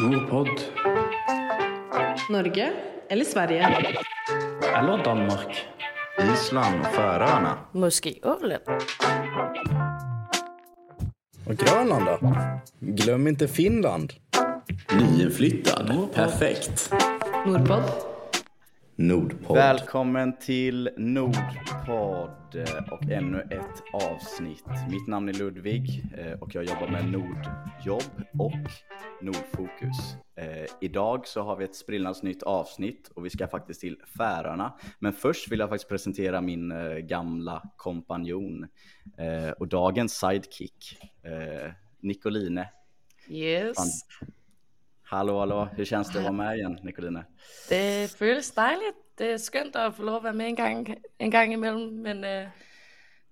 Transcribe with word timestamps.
Nordpodd. 0.00 0.60
Norge 2.30 2.72
eller 3.08 3.24
Sverige? 3.24 3.68
Eller 4.76 5.04
Danmark. 5.04 5.66
Island 6.34 6.80
och 6.80 6.86
Färöarna. 6.86 7.58
Måske 7.72 8.14
Åland. 8.22 8.62
Och 11.46 11.56
Grönland 11.56 12.04
då? 12.06 12.18
Glöm 12.80 13.28
inte 13.28 13.48
Finland. 13.48 14.12
Nyinflyttad. 15.00 16.08
Perfekt. 16.14 16.92
Nordpodd. 17.46 18.07
Nordpodd. 19.00 19.56
Välkommen 19.56 20.36
till 20.36 20.90
Nordpodd 20.96 22.54
eh, 22.54 22.92
och 22.92 23.10
ännu 23.10 23.40
ett 23.40 23.82
avsnitt. 23.92 24.64
Mitt 24.90 25.06
namn 25.06 25.28
är 25.28 25.32
Ludvig 25.32 26.04
eh, 26.18 26.32
och 26.32 26.54
jag 26.54 26.64
jobbar 26.64 26.88
med 26.88 27.12
Nordjobb 27.12 28.22
och 28.38 28.70
Nordfokus. 29.22 30.16
Eh, 30.36 30.70
idag 30.80 31.26
så 31.26 31.42
har 31.42 31.56
vi 31.56 31.64
ett 31.64 31.74
sprillans 31.74 32.22
nytt 32.22 32.42
avsnitt 32.42 33.10
och 33.14 33.24
vi 33.24 33.30
ska 33.30 33.48
faktiskt 33.48 33.80
till 33.80 33.96
Färöarna. 34.18 34.78
Men 34.98 35.12
först 35.12 35.52
vill 35.52 35.58
jag 35.58 35.68
faktiskt 35.68 35.88
presentera 35.88 36.40
min 36.40 36.72
gamla 37.06 37.62
kompanjon 37.76 38.66
och 39.58 39.68
dagens 39.68 40.18
sidekick, 40.18 40.98
Nicoline. 42.00 42.64
Yes. 43.28 43.76
Fan. 43.76 43.86
Hallå, 45.10 45.38
hallå, 45.38 45.68
hur 45.76 45.84
känns 45.84 46.12
det 46.12 46.18
att 46.18 46.24
vara 46.24 46.32
med 46.32 46.56
igen, 46.56 46.78
Nicoline? 46.82 47.24
Det 47.68 48.10
føles 48.18 48.50
dejligt. 48.50 48.96
Det 49.18 49.30
er 49.32 49.36
skønt 49.36 49.76
at 49.76 49.94
få 49.94 50.02
lov 50.02 50.16
at 50.16 50.24
være 50.24 50.34
med 50.34 50.46
en 50.46 50.56
gang, 50.56 50.88
en 51.18 51.30
gang 51.30 51.52
imellem, 51.52 51.92
men 51.92 52.24
øh, 52.24 52.48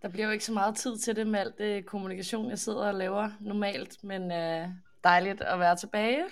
der 0.03 0.09
bliver 0.09 0.27
jo 0.27 0.33
ikke 0.33 0.45
så 0.45 0.53
meget 0.53 0.77
tid 0.77 0.99
til 0.99 1.17
det 1.17 1.27
med 1.27 1.41
alt 1.41 1.59
det 1.59 1.87
kommunikation, 1.87 2.51
jeg 2.51 2.59
sidder 2.59 2.89
og 2.89 2.95
laver 2.95 3.31
normalt, 3.41 4.05
men 4.05 4.33
øh, 4.33 4.69
dejligt 5.05 5.41
at 5.41 5.59
være 5.59 5.77
tilbage. 5.77 6.25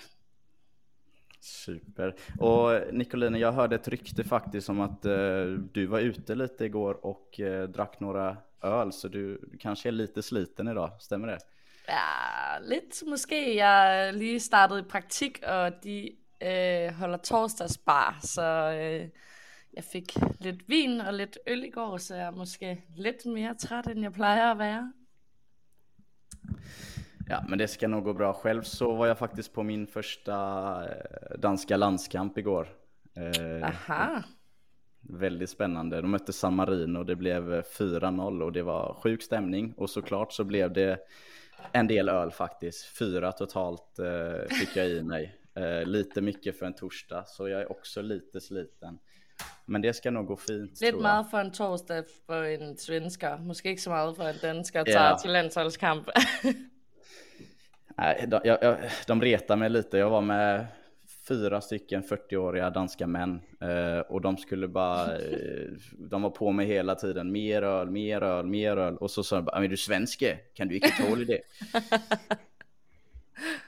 Super. 1.41 2.11
Och 2.39 2.93
Nicoline, 2.93 3.39
jag 3.39 3.51
hörde 3.51 3.75
ett 3.75 3.87
rykte 3.87 4.23
faktiskt 4.23 4.69
om 4.69 4.79
att 4.79 5.05
uh, 5.05 5.59
du 5.73 5.85
var 5.85 5.99
ute 5.99 6.35
lite 6.35 6.65
igår 6.65 7.05
och 7.05 7.39
uh, 7.39 7.63
drack 7.63 7.99
några 7.99 8.37
öl, 8.63 8.91
så 8.91 9.07
du 9.07 9.49
kanske 9.59 9.89
är 9.89 9.91
lite 9.91 10.21
sliten 10.21 10.67
idag, 10.67 10.91
stämmer 10.99 11.27
det? 11.27 11.39
Ja, 11.89 12.59
lidt 12.61 13.03
måske. 13.07 13.55
Jeg 13.55 14.11
lige 14.13 14.39
startet 14.39 14.79
i 14.79 14.87
praktik, 14.89 15.39
og 15.47 15.83
de 15.83 16.11
øh, 16.41 16.93
holder 16.93 17.17
torsdagsbar, 17.17 18.19
så 18.21 18.41
øh, 18.81 19.09
jeg 19.73 19.83
fik 19.83 20.13
lidt 20.39 20.69
vin 20.69 21.01
og 21.01 21.13
lidt 21.13 21.37
øl 21.47 21.63
i 21.63 21.69
går, 21.69 21.97
så 21.97 22.15
jeg 22.15 22.25
er 22.25 22.31
måske 22.31 22.83
lidt 22.95 23.25
mere 23.25 23.55
træt, 23.55 23.87
end 23.87 24.01
jeg 24.01 24.13
plejer 24.13 24.51
at 24.51 24.57
være. 24.57 24.93
Ja, 27.29 27.39
men 27.49 27.59
det 27.59 27.69
ska 27.69 27.87
nog 27.87 28.03
gå 28.03 28.13
bra. 28.13 28.33
Själv 28.33 28.63
så 28.63 28.95
var 28.95 29.05
jag 29.05 29.17
faktiskt 29.17 29.53
på 29.53 29.63
min 29.63 29.87
första 29.87 30.33
eh, 30.83 31.39
danska 31.39 31.77
landskamp 31.77 32.37
igår. 32.37 32.67
Eh, 33.15 33.63
Aha. 33.63 34.23
Väldigt 35.01 35.49
spännande. 35.49 36.01
De 36.01 36.11
mötte 36.11 36.33
San 36.33 36.55
Marino 36.55 36.99
och 36.99 37.05
det 37.05 37.15
blev 37.15 37.61
4-0 37.61 38.41
och 38.41 38.51
det 38.51 38.63
var 38.63 38.93
sjuk 38.93 39.21
stämning. 39.21 39.73
Och 39.77 39.89
såklart 39.89 40.33
så 40.33 40.43
blev 40.43 40.73
det 40.73 40.99
en 41.71 41.87
del 41.87 42.09
öl 42.09 42.31
faktiskt. 42.31 42.97
Fyra 42.97 43.31
totalt 43.31 43.99
eh, 43.99 44.57
fick 44.59 44.75
jag 44.75 44.87
i 44.87 45.03
mig. 45.03 45.39
Eh, 45.55 45.85
lite 45.85 46.21
mycket 46.21 46.59
för 46.59 46.65
en 46.65 46.73
torsdag, 46.73 47.23
så 47.27 47.49
jag 47.49 47.61
är 47.61 47.71
också 47.71 48.01
lite 48.01 48.41
sliten. 48.41 48.99
Men 49.65 49.81
det 49.81 49.93
ska 49.93 50.11
nog 50.11 50.25
gå 50.25 50.35
fint. 50.35 50.81
Lite 50.81 50.97
mycket 50.97 51.31
för 51.31 51.39
en 51.39 51.51
torsdag 51.51 52.03
för 52.25 52.43
en 52.43 52.77
svenska. 52.77 53.37
Måske 53.37 53.69
inte 53.69 53.81
så 53.81 53.89
mycket 53.89 54.17
för 54.17 54.29
en 54.29 54.55
danska 54.55 54.81
att 54.81 54.87
ta 54.87 55.17
till 55.17 55.33
landsholdskamp. 55.33 56.09
Nej, 57.97 58.25
de, 58.27 58.41
jag, 58.43 58.63
jag, 58.63 58.77
de 59.07 59.21
retar 59.21 59.55
mig 59.55 59.69
lite. 59.69 59.97
Jag 59.97 60.09
var 60.09 60.21
med 60.21 60.67
fyra 61.27 61.61
stycken 61.61 62.03
40-åriga 62.03 62.69
danska 62.69 63.07
män 63.07 63.41
eh, 63.61 63.99
och 63.99 64.21
de 64.21 64.37
skulle 64.37 64.67
bara, 64.67 65.17
eh, 65.17 65.67
de 65.91 66.21
var 66.21 66.29
på 66.29 66.51
mig 66.51 66.65
hela 66.65 66.95
tiden, 66.95 67.31
mer 67.31 67.61
öl, 67.61 67.89
mer 67.89 68.21
öl, 68.21 68.45
mer 68.45 68.77
öl 68.77 68.97
och 68.97 69.11
så 69.11 69.23
sa 69.23 69.35
de 69.35 69.45
bara, 69.45 69.63
är 69.63 69.67
du 69.67 69.77
svenske? 69.77 70.37
Kan 70.53 70.67
du 70.67 70.75
inte 70.75 70.91
tåla 71.07 71.25
det? 71.25 71.41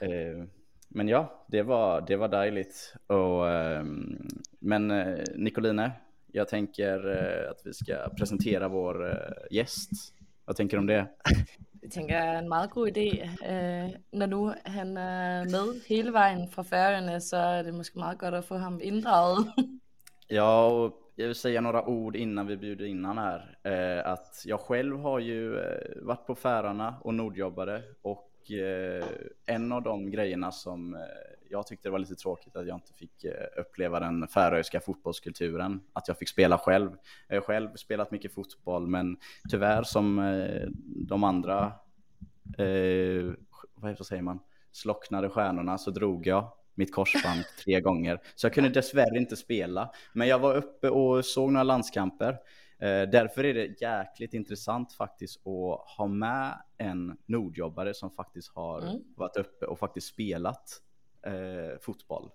eh, 0.00 0.44
men 0.88 1.08
ja, 1.08 1.44
det 1.48 1.62
var, 1.62 2.00
det 2.00 2.16
var 2.16 2.28
dejligt. 2.28 2.94
Och, 3.06 3.50
ehm, 3.50 4.28
men 4.58 4.90
eh, 4.90 5.18
Nicoline, 5.34 5.90
jag 6.32 6.48
tänker 6.48 7.10
eh, 7.10 7.50
att 7.50 7.60
vi 7.64 7.72
ska 7.72 8.08
presentera 8.18 8.68
vår 8.68 9.10
eh, 9.10 9.56
gäst. 9.56 9.90
Vad 10.48 10.56
tänker 10.56 10.76
du 10.76 10.80
om 10.80 10.86
det? 10.86 11.06
Det 11.72 11.88
tänker 11.88 12.14
jag 12.14 12.24
är 12.24 12.34
en 12.34 12.48
mycket 12.48 12.70
god 12.70 12.88
idé. 12.88 13.30
Uh, 13.42 13.96
när 14.10 14.26
nu 14.26 14.54
han 14.64 14.96
är 14.96 15.44
med 15.44 15.80
hela 15.86 16.10
vägen 16.10 16.48
från 16.48 16.64
Färöarna 16.64 17.20
så 17.20 17.36
är 17.36 17.64
det 17.64 17.72
måske 17.72 17.98
mycket 17.98 18.18
gott 18.18 18.32
att 18.32 18.46
få 18.46 18.54
honom 18.54 18.82
indraget. 18.82 19.46
ja, 20.28 20.66
och 20.66 20.92
jag 21.14 21.26
vill 21.26 21.34
säga 21.34 21.60
några 21.60 21.84
ord 21.88 22.16
innan 22.16 22.46
vi 22.46 22.56
bjuder 22.56 22.84
in 22.84 23.04
han 23.04 23.18
här. 23.18 23.58
Uh, 23.66 24.10
att 24.12 24.42
jag 24.44 24.60
själv 24.60 24.98
har 24.98 25.18
ju 25.18 25.54
uh, 25.54 25.62
varit 26.02 26.26
på 26.26 26.34
Färöarna 26.34 26.94
och 27.00 27.14
nordjobbade 27.14 27.82
och 28.02 28.27
Eh, 28.50 29.06
en 29.46 29.72
av 29.72 29.82
de 29.82 30.10
grejerna 30.10 30.52
som 30.52 30.94
eh, 30.94 31.00
jag 31.50 31.66
tyckte 31.66 31.88
det 31.88 31.92
var 31.92 31.98
lite 31.98 32.14
tråkigt 32.14 32.56
att 32.56 32.66
jag 32.66 32.76
inte 32.76 32.92
fick 32.92 33.24
eh, 33.24 33.60
uppleva 33.60 34.00
den 34.00 34.28
färöiska 34.28 34.80
fotbollskulturen. 34.80 35.80
Att 35.92 36.08
jag 36.08 36.18
fick 36.18 36.28
spela 36.28 36.58
själv. 36.58 36.90
Jag 37.28 37.36
har 37.36 37.40
själv 37.40 37.76
spelat 37.76 38.10
mycket 38.10 38.34
fotboll, 38.34 38.86
men 38.86 39.16
tyvärr 39.50 39.82
som 39.82 40.16
de 40.84 41.24
andra, 41.24 41.72
vad 43.74 44.06
säger 44.06 44.22
man, 44.22 44.38
slocknade 44.72 45.28
stjärnorna 45.28 45.78
så 45.78 45.90
drog 45.90 46.26
jag 46.26 46.52
mitt 46.74 46.94
korsband 46.94 47.44
tre 47.64 47.80
gånger. 47.80 48.20
Så 48.34 48.46
jag 48.46 48.54
kunde 48.54 48.70
dessvärre 48.70 49.18
inte 49.18 49.36
spela. 49.36 49.90
Men 50.12 50.28
jag 50.28 50.38
var 50.38 50.54
uppe 50.54 50.90
och 50.90 51.24
såg 51.24 51.52
några 51.52 51.62
landskamper. 51.62 52.38
Eh, 52.78 53.02
därför 53.02 53.44
är 53.44 53.54
det 53.54 53.80
jäkligt 53.80 54.34
intressant 54.34 54.92
faktiskt 54.92 55.46
att 55.46 55.90
ha 55.96 56.06
med 56.06 56.62
en 56.76 57.18
nordjobbare 57.26 57.94
som 57.94 58.10
faktiskt 58.10 58.52
har 58.54 58.82
mm. 58.82 59.02
varit 59.16 59.36
uppe 59.36 59.66
och 59.66 59.78
faktiskt 59.78 60.06
spelat 60.06 60.82
eh, 61.22 61.78
fotboll. 61.80 62.30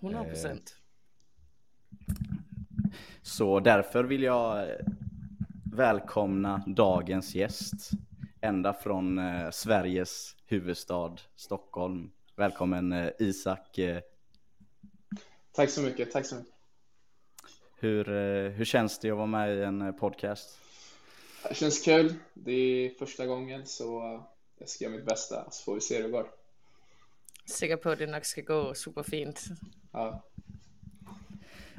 100 0.00 0.24
procent. 0.24 0.76
Eh, 0.76 0.88
så 3.22 3.60
därför 3.60 4.04
vill 4.04 4.22
jag 4.22 4.68
välkomna 5.72 6.62
dagens 6.66 7.34
gäst. 7.34 7.90
Ända 8.40 8.72
från 8.72 9.18
eh, 9.18 9.50
Sveriges 9.50 10.36
huvudstad 10.46 11.16
Stockholm. 11.36 12.10
Välkommen 12.36 12.92
eh, 12.92 13.10
Isak. 13.18 13.78
Eh. 13.78 14.00
Tack 15.52 15.70
så 15.70 15.82
mycket, 15.82 16.10
tack 16.10 16.26
så 16.26 16.36
mycket. 16.36 16.57
Hur, 17.80 18.08
eh, 18.08 18.50
hur 18.50 18.64
känns 18.64 18.98
det 18.98 19.10
att 19.10 19.16
vara 19.16 19.26
med 19.26 19.56
i 19.56 19.62
en 19.62 19.82
eh, 19.82 19.92
podcast? 19.92 20.58
Det 21.48 21.54
känns 21.54 21.84
kul. 21.84 22.14
Det 22.34 22.52
är 22.52 22.90
första 22.98 23.26
gången 23.26 23.66
så 23.66 24.20
jag 24.58 24.68
ska 24.68 24.84
göra 24.84 24.94
mitt 24.96 25.06
bästa 25.06 25.50
så 25.50 25.64
får 25.64 25.74
vi 25.74 25.80
se 25.80 25.96
hur 25.96 26.02
det 26.02 26.08
går. 26.08 26.30
Säker 27.46 27.76
på 27.76 27.90
att 27.90 27.98
det 27.98 28.06
nog 28.06 28.26
ska 28.26 28.40
gå 28.40 28.74
superfint. 28.74 29.44
Ja. 29.92 30.24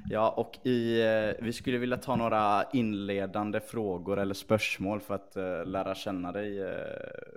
Ja, 0.10 0.30
och 0.30 0.68
i, 0.68 1.02
eh, 1.02 1.46
vi 1.46 1.54
skulle 1.54 1.78
vilja 1.78 1.98
ta 1.98 2.16
några 2.16 2.66
inledande 2.74 3.60
frågor 3.60 4.20
eller 4.20 4.34
spörsmål 4.34 5.02
för 5.02 5.16
att 5.16 5.38
uh, 5.38 5.66
lära 5.66 5.96
känna 5.96 6.32
dig 6.32 6.60
uh, 6.60 6.72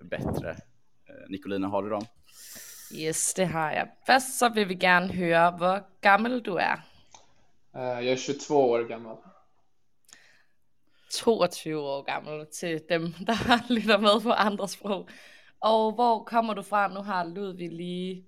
bättre. 0.02 0.50
Uh, 0.50 1.28
Nicolina, 1.28 1.68
har 1.68 1.82
du 1.82 1.88
dem? 1.88 2.04
Yes, 2.94 3.34
det 3.34 3.44
har 3.44 3.72
jag. 3.72 3.88
Först 4.06 4.34
så 4.38 4.48
vill 4.48 4.68
vi 4.68 4.74
gärna 4.74 5.06
höra 5.06 5.50
hur 5.50 5.82
gammal 6.00 6.42
du 6.42 6.58
är. 6.58 6.91
Jag 7.72 8.06
är 8.06 8.16
22 8.16 8.70
år 8.70 8.84
gammal. 8.84 9.16
22 11.24 11.70
år 11.70 12.02
gammal 12.02 12.46
till 12.46 12.86
dem, 12.88 13.14
der 13.20 13.72
lytter 13.72 13.98
med 13.98 14.22
på 14.22 14.32
andra 14.32 14.68
språk. 14.68 15.10
Och 15.58 15.96
var 15.96 16.24
kommer 16.24 16.54
du 16.54 16.62
från? 16.62 16.94
Nu 16.94 17.00
har 17.00 17.24
Ludvig 17.24 17.72
lige 17.72 18.24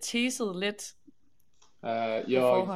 teaset 0.00 0.56
lite. 0.56 0.84
Uh, 1.84 2.30
jag 2.30 2.68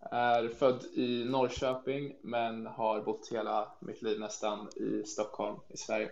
är 0.00 0.48
född 0.48 0.84
i 0.94 1.24
Norrköping 1.24 2.16
men 2.22 2.66
har 2.66 3.02
bott 3.02 3.28
hela 3.32 3.72
mitt 3.80 4.02
liv 4.02 4.20
nästan 4.20 4.68
i 4.76 5.04
Stockholm 5.06 5.60
i 5.68 5.76
Sverige. 5.76 6.10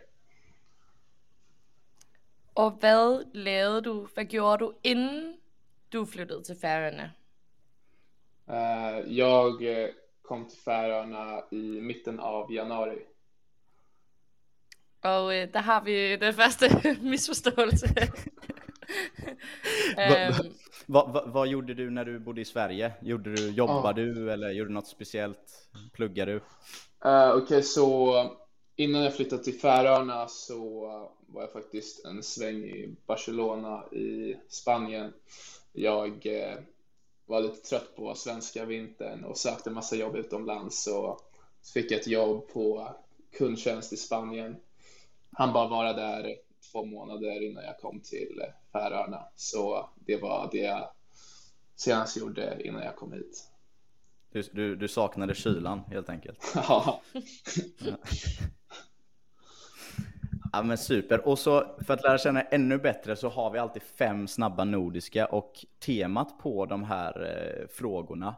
Och 2.52 2.82
vad 2.82 3.36
lavede 3.36 3.80
du, 3.80 4.06
vad 4.16 4.32
gjorde 4.32 4.64
du 4.64 4.90
innan 4.90 5.36
du 5.88 6.06
flyttade 6.06 6.44
till 6.44 6.56
Färöarna? 6.56 7.10
Uh, 8.50 9.12
jag 9.12 9.62
kom 10.22 10.48
till 10.48 10.58
Färöarna 10.58 11.42
i 11.50 11.80
mitten 11.80 12.20
av 12.20 12.52
januari. 12.52 12.98
Och 15.00 15.30
uh, 15.30 15.52
där 15.52 15.62
har 15.62 15.80
vi 15.80 16.16
den 16.16 16.34
första 16.34 16.66
missförståelsen. 17.00 17.96
um, 19.96 20.52
vad, 20.86 21.12
vad, 21.12 21.30
vad, 21.32 21.48
gjorde 21.48 21.74
du 21.74 21.90
när 21.90 22.04
du 22.04 22.18
bodde 22.18 22.40
i 22.40 22.44
Sverige? 22.44 22.92
Gjorde 23.02 23.34
du, 23.34 23.50
jobbade 23.50 24.02
ah. 24.02 24.04
du 24.04 24.32
eller 24.32 24.50
gjorde 24.50 24.70
du 24.70 24.74
något 24.74 24.88
speciellt? 24.88 25.68
Pluggade 25.92 26.32
du? 26.32 26.36
Uh, 26.36 26.42
Okej, 27.30 27.42
okay, 27.42 27.62
så 27.62 28.14
innan 28.76 29.02
jag 29.02 29.16
flyttade 29.16 29.44
till 29.44 29.60
Färöarna 29.60 30.28
så 30.28 30.86
var 31.26 31.42
jag 31.42 31.52
faktiskt 31.52 32.04
en 32.04 32.22
sväng 32.22 32.64
i 32.64 32.96
Barcelona 33.06 33.84
i 33.92 34.36
Spanien. 34.48 35.12
Jag 35.72 36.26
eh, 36.26 36.58
var 37.26 37.40
lite 37.40 37.68
trött 37.68 37.96
på 37.96 38.14
svenska 38.14 38.64
vintern 38.64 39.24
och 39.24 39.38
sökte 39.38 39.70
massa 39.70 39.96
jobb 39.96 40.16
utomlands 40.16 40.86
och 40.86 41.20
fick 41.74 41.92
ett 41.92 42.06
jobb 42.06 42.48
på 42.48 42.96
kundtjänst 43.38 43.92
i 43.92 43.96
Spanien. 43.96 44.56
Han 45.32 45.52
bara 45.52 45.68
vara 45.68 45.92
där 45.92 46.36
två 46.72 46.84
månader 46.84 47.42
innan 47.42 47.64
jag 47.64 47.78
kom 47.78 48.00
till 48.00 48.42
Färöarna. 48.72 49.28
Så 49.34 49.90
det 49.94 50.16
var 50.16 50.48
det 50.52 50.58
jag 50.58 50.90
senast 51.76 52.16
gjorde 52.16 52.60
innan 52.64 52.82
jag 52.82 52.96
kom 52.96 53.12
hit. 53.12 53.50
Du, 54.32 54.42
du, 54.42 54.76
du 54.76 54.88
saknade 54.88 55.34
kylan 55.34 55.80
helt 55.80 56.08
enkelt? 56.08 56.52
ja. 56.54 57.02
Ja 60.56 60.62
men 60.62 60.78
super. 60.78 61.28
Och 61.28 61.38
så 61.38 61.76
för 61.86 61.94
att 61.94 62.02
lära 62.02 62.18
känna 62.18 62.42
ännu 62.42 62.78
bättre 62.78 63.16
så 63.16 63.28
har 63.28 63.50
vi 63.50 63.58
alltid 63.58 63.82
fem 63.82 64.28
snabba 64.28 64.64
nordiska 64.64 65.26
och 65.26 65.52
temat 65.86 66.38
på 66.38 66.66
de 66.66 66.84
här 66.84 67.24
eh, 67.24 67.68
frågorna 67.68 68.34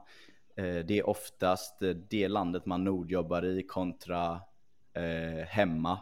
eh, 0.57 0.65
det 0.65 0.99
är 0.99 1.09
oftast 1.09 1.83
eh, 1.83 1.89
det 1.89 2.29
landet 2.29 2.67
man 2.67 2.85
nordjobbar 2.85 3.45
i 3.45 3.63
kontra 3.63 4.41
eh, 4.93 5.47
hemma. 5.47 5.99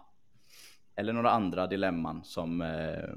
Eller 0.94 1.12
några 1.12 1.30
andra 1.30 1.66
dilemman 1.66 2.24
som 2.24 2.60
eh, 2.60 3.08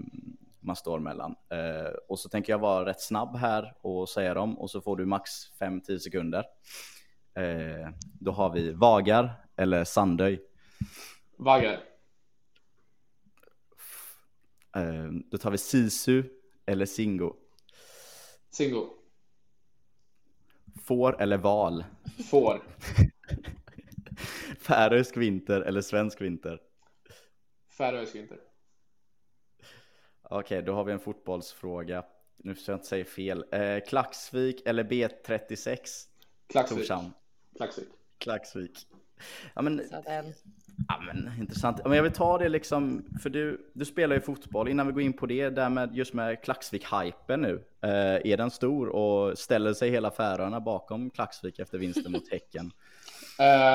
man 0.59 0.75
står 0.75 0.99
mellan. 0.99 1.35
Eh, 1.49 1.91
och 2.07 2.19
så 2.19 2.29
tänker 2.29 2.53
jag 2.53 2.59
vara 2.59 2.85
rätt 2.85 3.01
snabb 3.01 3.35
här 3.35 3.73
och 3.81 4.09
säga 4.09 4.33
dem 4.33 4.59
och 4.59 4.69
så 4.69 4.81
får 4.81 4.97
du 4.97 5.05
max 5.05 5.31
5-10 5.59 5.97
sekunder. 5.97 6.45
Eh, 7.33 7.89
då 8.19 8.31
har 8.31 8.49
vi 8.53 8.71
Vagar 8.71 9.31
eller 9.55 9.83
Sandöj. 9.83 10.39
Vagar. 11.37 11.79
Eh, 14.75 15.09
då 15.31 15.37
tar 15.37 15.51
vi 15.51 15.57
Sisu 15.57 16.23
eller 16.65 16.85
Singo. 16.85 17.35
Singo. 18.51 18.89
Får 20.83 21.21
eller 21.21 21.37
val? 21.37 21.85
Får. 22.29 22.63
Färöisk 24.59 25.17
vinter 25.17 25.61
eller 25.61 25.81
svensk 25.81 26.21
vinter? 26.21 26.61
Färöisk 27.77 28.15
vinter. 28.15 28.39
Okej, 30.21 30.39
okay, 30.39 30.61
då 30.61 30.73
har 30.73 30.83
vi 30.83 30.91
en 30.91 30.99
fotbollsfråga. 30.99 32.05
Nu 32.37 32.55
ska 32.55 32.71
jag 32.71 32.77
inte 32.77 32.87
säga 32.87 33.05
fel. 33.05 33.45
Eh, 33.51 33.79
Klaxvik 33.87 34.61
eller 34.65 34.83
B36? 34.83 35.77
Klaxvik. 36.47 36.79
Torshamn. 36.79 37.11
Klaxvik. 37.57 37.87
Klaxvik. 38.17 38.87
Ja 39.53 39.61
men, 39.61 39.81
ja, 40.87 41.01
men 41.05 41.31
intressant. 41.39 41.81
Men 41.83 41.93
jag 41.93 42.03
vill 42.03 42.11
ta 42.11 42.37
det 42.37 42.49
liksom, 42.49 43.05
för 43.21 43.29
du, 43.29 43.71
du 43.73 43.85
spelar 43.85 44.15
ju 44.15 44.21
fotboll. 44.21 44.67
Innan 44.67 44.87
vi 44.87 44.93
går 44.93 45.01
in 45.01 45.13
på 45.13 45.25
det, 45.25 45.49
där 45.49 45.69
med 45.69 45.95
just 45.95 46.13
med 46.13 46.43
Klaxvik-hypen 46.43 47.41
nu. 47.41 47.63
Eh, 47.81 48.31
är 48.31 48.37
den 48.37 48.51
stor 48.51 48.87
och 48.89 49.37
ställer 49.37 49.73
sig 49.73 49.89
hela 49.89 50.11
Färöarna 50.11 50.59
bakom 50.59 51.09
Klaxvik 51.09 51.59
efter 51.59 51.77
vinsten 51.77 52.11
mot 52.11 52.31
Häcken? 52.31 52.71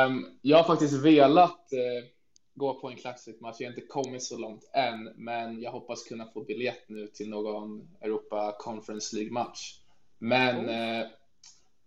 Um, 0.06 0.27
jag 0.43 0.56
har 0.56 0.65
faktiskt 0.65 1.05
velat 1.05 1.69
uh, 1.73 2.09
gå 2.55 2.81
på 2.81 2.89
en 2.89 2.97
Klaxvik-match. 2.97 3.56
Jag 3.59 3.67
har 3.67 3.73
inte 3.73 3.87
kommit 3.87 4.23
så 4.23 4.39
långt 4.39 4.71
än, 4.73 5.05
men 5.17 5.62
jag 5.62 5.71
hoppas 5.71 6.03
kunna 6.05 6.27
få 6.27 6.45
biljett 6.45 6.89
nu 6.89 7.06
till 7.06 7.29
någon 7.29 7.89
Europa 8.01 8.56
Conference 8.59 9.17
League-match. 9.17 9.81
Men 10.19 10.69
uh, 10.69 11.06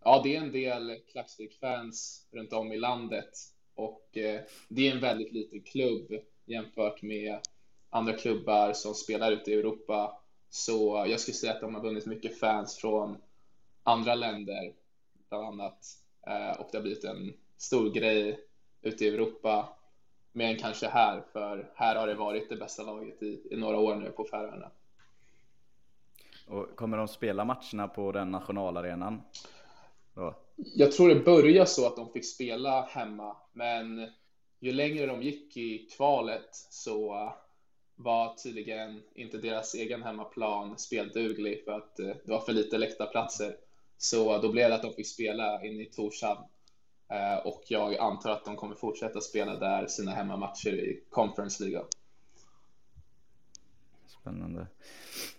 ja, 0.03 0.21
det 0.23 0.35
är 0.35 0.41
en 0.41 0.51
del 0.51 0.97
Klaxvik-fans 1.11 2.27
runt 2.31 2.53
om 2.53 2.71
i 2.71 2.77
landet 2.77 3.29
och 3.77 4.17
eh, 4.17 4.41
det 4.67 4.87
är 4.87 4.91
en 4.91 4.99
väldigt 4.99 5.33
liten 5.33 5.61
klubb 5.61 6.11
jämfört 6.45 7.01
med 7.01 7.39
andra 7.89 8.13
klubbar 8.13 8.73
som 8.73 8.93
spelar 8.93 9.31
ute 9.31 9.51
i 9.51 9.53
Europa. 9.53 10.19
Så 10.49 11.05
jag 11.07 11.19
skulle 11.19 11.35
säga 11.35 11.53
att 11.53 11.61
de 11.61 11.75
har 11.75 11.81
vunnit 11.81 12.05
mycket 12.05 12.39
fans 12.39 12.77
från 12.77 13.17
andra 13.83 14.15
länder, 14.15 14.73
bland 15.29 15.45
annat. 15.45 15.85
Eh, 16.27 16.59
och 16.59 16.69
det 16.71 16.77
har 16.77 16.81
blivit 16.81 17.03
en 17.03 17.33
stor 17.57 17.89
grej 17.89 18.39
ute 18.81 19.05
i 19.05 19.07
Europa 19.07 19.69
mer 20.31 20.47
än 20.47 20.59
kanske 20.59 20.87
här, 20.87 21.23
för 21.33 21.71
här 21.75 21.95
har 21.95 22.07
det 22.07 22.15
varit 22.15 22.49
det 22.49 22.55
bästa 22.55 22.83
laget 22.83 23.23
i, 23.23 23.41
i 23.51 23.55
några 23.55 23.77
år 23.77 23.95
nu 23.95 24.11
på 24.11 24.23
Färöarna. 24.23 24.71
Och 26.47 26.75
kommer 26.75 26.97
de 26.97 27.07
spela 27.07 27.45
matcherna 27.45 27.87
på 27.87 28.11
den 28.11 28.31
nationalarenan? 28.31 29.21
Ja. 30.17 30.39
Jag 30.55 30.91
tror 30.91 31.09
det 31.09 31.15
började 31.15 31.69
så 31.69 31.87
att 31.87 31.95
de 31.95 32.11
fick 32.11 32.25
spela 32.25 32.81
hemma, 32.81 33.37
men 33.53 34.07
ju 34.59 34.71
längre 34.71 35.05
de 35.05 35.23
gick 35.23 35.57
i 35.57 35.89
kvalet 35.97 36.49
så 36.71 37.31
var 37.95 38.35
tydligen 38.43 39.03
inte 39.15 39.37
deras 39.37 39.73
egen 39.73 40.03
hemmaplan 40.03 40.77
spelduglig 40.77 41.63
för 41.63 41.71
att 41.71 41.99
eh, 41.99 42.07
det 42.25 42.31
var 42.31 42.39
för 42.39 42.53
lite 42.53 42.77
läktarplatser. 42.77 43.55
Så 43.97 44.37
då 44.37 44.51
blev 44.51 44.69
det 44.69 44.75
att 44.75 44.81
de 44.81 44.93
fick 44.93 45.07
spela 45.07 45.65
inne 45.65 45.83
i 45.83 45.85
Torshavn 45.85 46.43
eh, 47.11 47.47
och 47.47 47.63
jag 47.67 47.97
antar 47.97 48.31
att 48.31 48.45
de 48.45 48.55
kommer 48.55 48.75
fortsätta 48.75 49.21
spela 49.21 49.55
där 49.55 49.87
sina 49.87 50.11
hemmamatcher 50.11 50.73
i 50.73 51.03
Conference 51.09 51.63
League. 51.63 51.85
Spännande. 54.27 54.67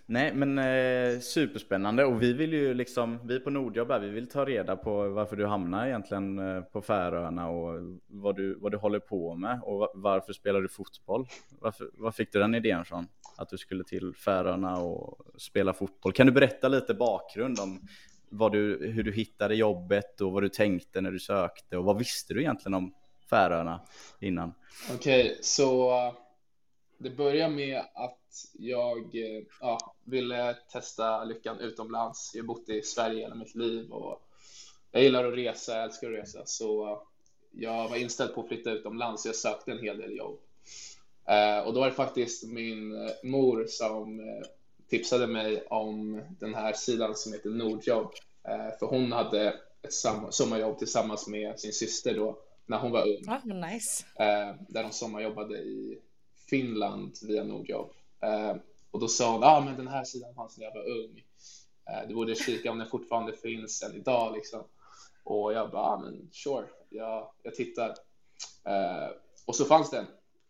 Nej, 0.06 0.34
men 0.34 0.58
eh, 0.58 1.20
superspännande 1.20 2.04
och 2.04 2.22
vi 2.22 2.32
vill 2.32 2.52
ju 2.52 2.74
liksom, 2.74 3.26
vi 3.26 3.40
på 3.40 3.50
Nordjobb 3.50 3.90
här, 3.90 4.00
vi 4.00 4.08
vill 4.08 4.28
ta 4.28 4.44
reda 4.44 4.76
på 4.76 5.08
varför 5.08 5.36
du 5.36 5.46
hamnar 5.46 5.86
egentligen 5.86 6.38
eh, 6.38 6.62
på 6.62 6.82
Färöarna 6.82 7.48
och 7.48 7.80
vad 8.06 8.36
du, 8.36 8.54
vad 8.54 8.72
du 8.72 8.78
håller 8.78 8.98
på 8.98 9.34
med 9.34 9.60
och 9.62 9.92
varför 9.94 10.32
spelar 10.32 10.60
du 10.60 10.68
fotboll? 10.68 11.26
Varför, 11.60 11.90
var 11.94 12.10
fick 12.10 12.32
du 12.32 12.38
den 12.38 12.54
idén 12.54 12.84
från? 12.84 13.06
Att 13.36 13.48
du 13.48 13.58
skulle 13.58 13.84
till 13.84 14.14
Färöarna 14.14 14.76
och 14.76 15.18
spela 15.38 15.72
fotboll? 15.72 16.12
Kan 16.12 16.26
du 16.26 16.32
berätta 16.32 16.68
lite 16.68 16.94
bakgrund 16.94 17.60
om 17.60 17.80
vad 18.28 18.52
du, 18.52 18.90
hur 18.94 19.02
du 19.02 19.12
hittade 19.12 19.54
jobbet 19.54 20.20
och 20.20 20.32
vad 20.32 20.42
du 20.42 20.48
tänkte 20.48 21.00
när 21.00 21.10
du 21.10 21.18
sökte 21.18 21.76
och 21.76 21.84
vad 21.84 21.98
visste 21.98 22.34
du 22.34 22.40
egentligen 22.40 22.74
om 22.74 22.94
Färöarna 23.30 23.80
innan? 24.20 24.54
Okej, 24.94 25.24
okay, 25.24 25.36
så 25.40 25.92
det 26.98 27.10
börjar 27.10 27.48
med 27.48 27.82
att 27.94 28.18
jag 28.52 29.16
ja, 29.60 29.94
ville 30.04 30.56
testa 30.72 31.24
lyckan 31.24 31.60
utomlands. 31.60 32.30
Jag 32.34 32.42
har 32.42 32.46
bott 32.46 32.68
i 32.68 32.82
Sverige 32.82 33.20
hela 33.20 33.34
mitt 33.34 33.54
liv 33.54 33.90
och 33.90 34.22
jag 34.90 35.02
gillar 35.02 35.24
att 35.24 35.34
resa, 35.34 35.74
jag 35.74 35.84
älskar 35.84 36.12
att 36.12 36.18
resa, 36.18 36.42
så 36.44 37.02
jag 37.50 37.88
var 37.88 37.96
inställd 37.96 38.34
på 38.34 38.40
att 38.40 38.48
flytta 38.48 38.70
utomlands. 38.70 39.26
Jag 39.26 39.36
sökte 39.36 39.72
en 39.72 39.78
hel 39.78 39.98
del 39.98 40.16
jobb. 40.16 40.38
Eh, 41.24 41.58
och 41.58 41.74
då 41.74 41.80
var 41.80 41.86
det 41.86 41.94
faktiskt 41.94 42.44
min 42.46 43.10
mor 43.22 43.66
som 43.68 44.20
eh, 44.20 44.46
tipsade 44.88 45.26
mig 45.26 45.66
om 45.66 46.22
den 46.40 46.54
här 46.54 46.72
sidan 46.72 47.14
som 47.14 47.32
heter 47.32 47.50
Nordjobb. 47.50 48.12
Eh, 48.44 48.78
för 48.78 48.86
hon 48.86 49.12
hade 49.12 49.48
ett 49.82 49.92
sommarjobb 50.30 50.78
tillsammans 50.78 51.28
med 51.28 51.60
sin 51.60 51.72
syster 51.72 52.14
då 52.14 52.38
när 52.66 52.78
hon 52.78 52.90
var 52.90 53.08
ung. 53.08 53.24
Ah, 53.28 53.68
nice. 53.68 54.04
Eh, 54.16 54.54
där 54.68 54.82
de 54.82 54.92
sommarjobbade 54.92 55.58
i 55.58 55.98
Finland 56.50 57.16
via 57.22 57.44
Nordjobb. 57.44 57.90
Eh, 58.20 58.56
och 58.90 59.00
då 59.00 59.08
sa 59.08 59.32
hon, 59.32 59.42
ja 59.42 59.56
ah, 59.56 59.60
men 59.60 59.76
den 59.76 59.88
här 59.88 60.04
sidan 60.04 60.34
fanns 60.34 60.58
när 60.58 60.64
jag 60.64 60.74
var 60.74 60.88
ung. 60.90 61.24
Eh, 61.90 62.08
du 62.08 62.14
borde 62.14 62.34
kika 62.34 62.70
om 62.70 62.78
den 62.78 62.88
fortfarande 62.88 63.32
finns 63.32 63.82
än 63.82 63.94
idag 63.94 64.32
liksom. 64.34 64.64
Och 65.24 65.52
jag 65.52 65.70
bara, 65.70 65.82
ah, 65.82 65.98
men 65.98 66.28
sure, 66.32 66.66
jag, 66.88 67.30
jag 67.42 67.54
tittar. 67.54 67.88
Eh, 68.64 69.08
och 69.46 69.56
så 69.56 69.64
fanns 69.64 69.90
den 69.90 70.06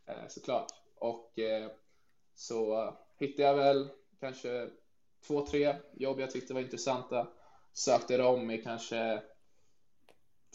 eh, 0.07 0.28
såklart. 0.28 0.73
Och 0.99 1.38
så 2.35 2.95
hittade 3.19 3.49
jag 3.49 3.55
väl 3.55 3.88
kanske 4.21 4.69
två, 5.26 5.47
tre 5.47 5.76
jobb 5.93 6.21
jag 6.21 6.31
tyckte 6.31 6.55
var 6.55 6.61
intressanta. 6.61 7.26
Sökte 7.73 8.17
dem 8.17 8.50
i 8.50 8.59
kanske 8.59 9.23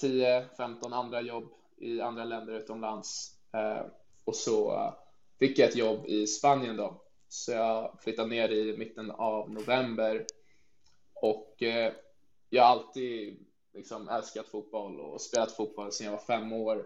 10-15 0.01 0.93
andra 0.93 1.21
jobb 1.21 1.49
i 1.77 2.01
andra 2.01 2.23
länder 2.23 2.53
utomlands. 2.53 3.37
Eh, 3.53 3.85
och 4.25 4.35
så 4.35 4.93
fick 5.39 5.59
jag 5.59 5.69
ett 5.69 5.75
jobb 5.75 6.05
i 6.05 6.27
Spanien 6.27 6.77
då. 6.77 7.01
Så 7.27 7.51
jag 7.51 7.97
flyttade 8.01 8.29
ner 8.29 8.49
i 8.49 8.77
mitten 8.77 9.11
av 9.11 9.51
november. 9.51 10.25
Och 11.13 11.63
eh, 11.63 11.93
jag 12.49 12.63
har 12.63 12.69
alltid 12.69 13.45
liksom 13.73 14.09
älskat 14.09 14.47
fotboll 14.47 14.99
och 14.99 15.21
spelat 15.21 15.51
fotboll 15.51 15.91
sedan 15.91 16.05
jag 16.05 16.11
var 16.11 16.19
fem 16.19 16.53
år. 16.53 16.85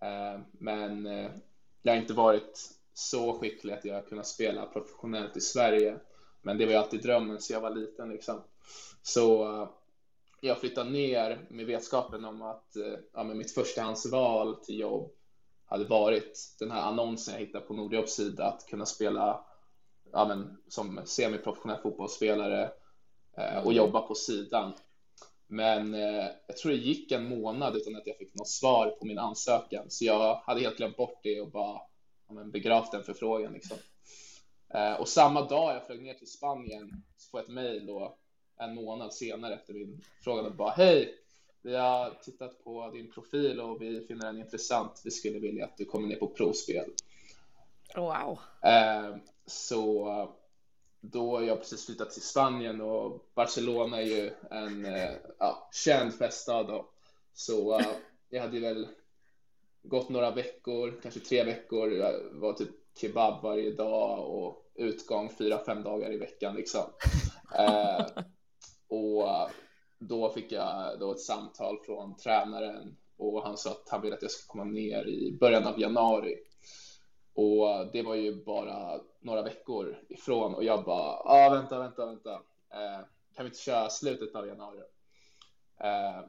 Eh, 0.00 0.40
men 0.52 1.06
eh, 1.06 1.30
jag 1.82 1.92
har 1.92 2.00
inte 2.00 2.12
varit 2.12 2.70
så 2.94 3.38
skicklig 3.38 3.72
att 3.72 3.84
jag 3.84 3.94
har 3.94 4.02
kunnat 4.02 4.26
spela 4.26 4.66
professionellt 4.66 5.36
i 5.36 5.40
Sverige. 5.40 5.98
Men 6.42 6.58
det 6.58 6.64
var 6.64 6.72
ju 6.72 6.78
alltid 6.78 7.02
drömmen 7.02 7.40
så 7.40 7.52
jag 7.52 7.60
var 7.60 7.70
liten 7.70 8.08
liksom. 8.08 8.42
Så 9.02 9.44
eh, 9.44 9.68
jag 10.40 10.60
flyttade 10.60 10.90
ner 10.90 11.46
med 11.50 11.66
vetskapen 11.66 12.24
om 12.24 12.42
att 12.42 12.76
eh, 12.76 12.98
ja, 13.12 13.24
mitt 13.24 13.54
förstahandsval 13.54 14.54
till 14.54 14.78
jobb 14.78 15.10
hade 15.74 15.84
varit 15.84 16.56
den 16.58 16.70
här 16.70 16.80
annonsen 16.82 17.34
jag 17.34 17.40
hittade 17.40 17.64
på 17.64 17.74
Nordjobbs 17.74 18.12
sida 18.12 18.44
att 18.44 18.66
kunna 18.66 18.86
spela 18.86 19.44
ja, 20.12 20.24
men, 20.24 20.56
som 20.68 21.00
semiprofessionell 21.04 21.82
fotbollsspelare 21.82 22.70
uh, 23.38 23.66
och 23.66 23.72
jobba 23.72 24.00
på 24.00 24.14
sidan. 24.14 24.72
Men 25.46 25.94
jag 26.46 26.56
tror 26.56 26.72
det 26.72 26.78
gick 26.78 27.12
en 27.12 27.28
månad 27.28 27.76
utan 27.76 27.96
att 27.96 28.06
jag 28.06 28.16
fick 28.16 28.34
något 28.34 28.48
svar 28.48 28.90
på 28.90 29.06
min 29.06 29.18
ansökan, 29.18 29.84
så 29.88 30.04
jag 30.04 30.34
hade 30.34 30.60
helt 30.60 30.76
glömt 30.76 30.96
bort 30.96 31.20
det 31.22 31.40
och 31.40 31.50
bara 31.50 31.80
ja, 32.28 32.34
men 32.34 32.50
begravt 32.50 32.92
den 32.92 33.04
förfrågan. 33.04 33.52
Liksom. 33.52 33.76
Eh, 34.74 35.00
och 35.00 35.08
samma 35.08 35.48
dag 35.48 35.74
jag 35.74 35.86
flög 35.86 36.02
ner 36.02 36.14
till 36.14 36.30
Spanien 36.30 36.90
så 37.16 37.30
får 37.30 37.40
jag 37.40 37.44
ett 37.44 37.54
mejl 37.54 37.88
en 38.56 38.74
månad 38.74 39.14
senare 39.14 39.54
efter 39.54 39.74
min 39.74 40.04
fråga 40.24 40.42
och 40.42 40.54
bara 40.54 40.70
hej, 40.70 41.14
vi 41.64 41.76
har 41.76 42.10
tittat 42.22 42.64
på 42.64 42.90
din 42.90 43.10
profil 43.10 43.60
och 43.60 43.82
vi 43.82 44.00
finner 44.00 44.26
den 44.26 44.38
intressant. 44.38 45.02
Vi 45.04 45.10
skulle 45.10 45.38
vilja 45.38 45.64
att 45.64 45.76
du 45.76 45.84
kommer 45.84 46.08
ner 46.08 46.16
på 46.16 46.28
provspel. 46.28 46.90
Wow. 47.96 48.38
Eh, 48.62 49.16
så 49.46 50.28
då 51.00 51.44
jag 51.44 51.58
precis 51.58 51.86
flyttat 51.86 52.10
till 52.10 52.22
Spanien 52.22 52.80
och 52.80 53.26
Barcelona 53.34 54.02
är 54.02 54.06
ju 54.06 54.30
en 54.50 54.84
eh, 54.84 55.12
ja, 55.38 55.68
känd 55.72 56.14
feststad 56.14 56.62
då. 56.62 56.88
Så 57.34 57.80
jag 58.28 58.42
hade 58.42 58.60
väl 58.60 58.88
gått 59.82 60.08
några 60.08 60.30
veckor, 60.30 61.00
kanske 61.02 61.20
tre 61.20 61.44
veckor. 61.44 61.92
Jag 61.92 62.12
var 62.32 62.52
typ 62.52 62.70
kebab 63.00 63.42
varje 63.42 63.70
dag 63.70 64.30
och 64.30 64.70
utgång 64.74 65.30
fyra, 65.38 65.64
fem 65.66 65.82
dagar 65.82 66.12
i 66.12 66.16
veckan 66.16 66.54
liksom. 66.54 66.84
Och 68.88 69.28
då 70.08 70.30
fick 70.30 70.52
jag 70.52 70.98
då 71.00 71.12
ett 71.12 71.20
samtal 71.20 71.78
från 71.86 72.16
tränaren 72.16 72.96
och 73.16 73.42
han 73.42 73.56
sa 73.56 73.70
att 73.70 73.88
han 73.88 74.02
ville 74.02 74.14
att 74.14 74.22
jag 74.22 74.30
skulle 74.30 74.48
komma 74.48 74.64
ner 74.64 75.08
i 75.08 75.36
början 75.40 75.66
av 75.66 75.80
januari. 75.80 76.34
Och 77.34 77.92
det 77.92 78.02
var 78.02 78.14
ju 78.14 78.44
bara 78.44 79.00
några 79.20 79.42
veckor 79.42 79.98
ifrån 80.08 80.54
och 80.54 80.64
jag 80.64 80.84
bara, 80.84 81.12
ah, 81.24 81.50
vänta, 81.50 81.78
vänta, 81.78 82.06
vänta. 82.06 82.32
Eh, 82.70 83.06
kan 83.36 83.44
vi 83.44 83.44
inte 83.44 83.58
köra 83.58 83.90
slutet 83.90 84.34
av 84.34 84.46
januari? 84.46 84.80
Eh, 85.80 86.20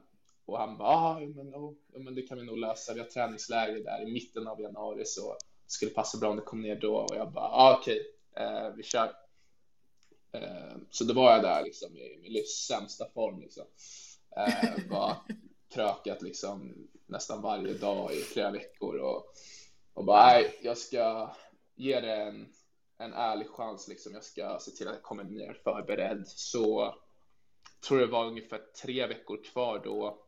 och 0.46 0.58
han 0.58 0.78
bara, 0.78 0.88
ah, 0.88 1.20
men, 1.20 1.54
oh, 1.54 1.74
men 1.94 2.14
det 2.14 2.22
kan 2.22 2.38
vi 2.38 2.44
nog 2.44 2.58
lösa. 2.58 2.94
Vi 2.94 3.00
har 3.00 3.06
träningsläger 3.06 3.84
där 3.84 4.08
i 4.08 4.12
mitten 4.12 4.46
av 4.46 4.60
januari 4.60 5.04
så 5.04 5.36
skulle 5.66 5.90
passa 5.90 6.18
bra 6.18 6.30
om 6.30 6.36
det 6.36 6.42
kom 6.42 6.62
ner 6.62 6.80
då. 6.80 6.96
Och 6.96 7.16
jag 7.16 7.32
bara, 7.32 7.48
ah, 7.48 7.78
okej, 7.80 8.00
okay, 8.32 8.44
eh, 8.44 8.70
vi 8.76 8.82
kör. 8.82 9.12
Eh, 10.42 10.76
så 10.90 11.04
då 11.04 11.14
var 11.14 11.32
jag 11.32 11.42
där 11.42 11.64
liksom 11.64 11.96
i 11.96 12.18
min 12.22 12.32
livs 12.32 12.66
sämsta 12.68 13.10
form 13.10 13.40
liksom. 13.40 13.64
Eh, 14.36 14.88
bara 14.90 15.16
krökat 15.68 16.22
liksom 16.22 16.88
nästan 17.06 17.42
varje 17.42 17.74
dag 17.74 18.12
i 18.12 18.20
flera 18.20 18.50
veckor 18.50 18.98
och, 18.98 19.32
och 19.94 20.04
bara, 20.04 20.26
nej, 20.26 20.58
jag 20.62 20.78
ska 20.78 21.30
ge 21.74 22.00
det 22.00 22.14
en, 22.14 22.46
en 22.98 23.12
ärlig 23.12 23.48
chans 23.48 23.88
liksom. 23.88 24.12
Jag 24.12 24.24
ska 24.24 24.58
se 24.60 24.70
till 24.70 24.88
att 24.88 24.94
jag 24.94 25.02
kommer 25.02 25.24
ner 25.24 25.60
förberedd. 25.64 26.22
Så 26.26 26.94
tror 27.88 27.98
det 27.98 28.06
var 28.06 28.26
ungefär 28.26 28.60
tre 28.82 29.06
veckor 29.06 29.44
kvar 29.44 29.80
då 29.84 30.18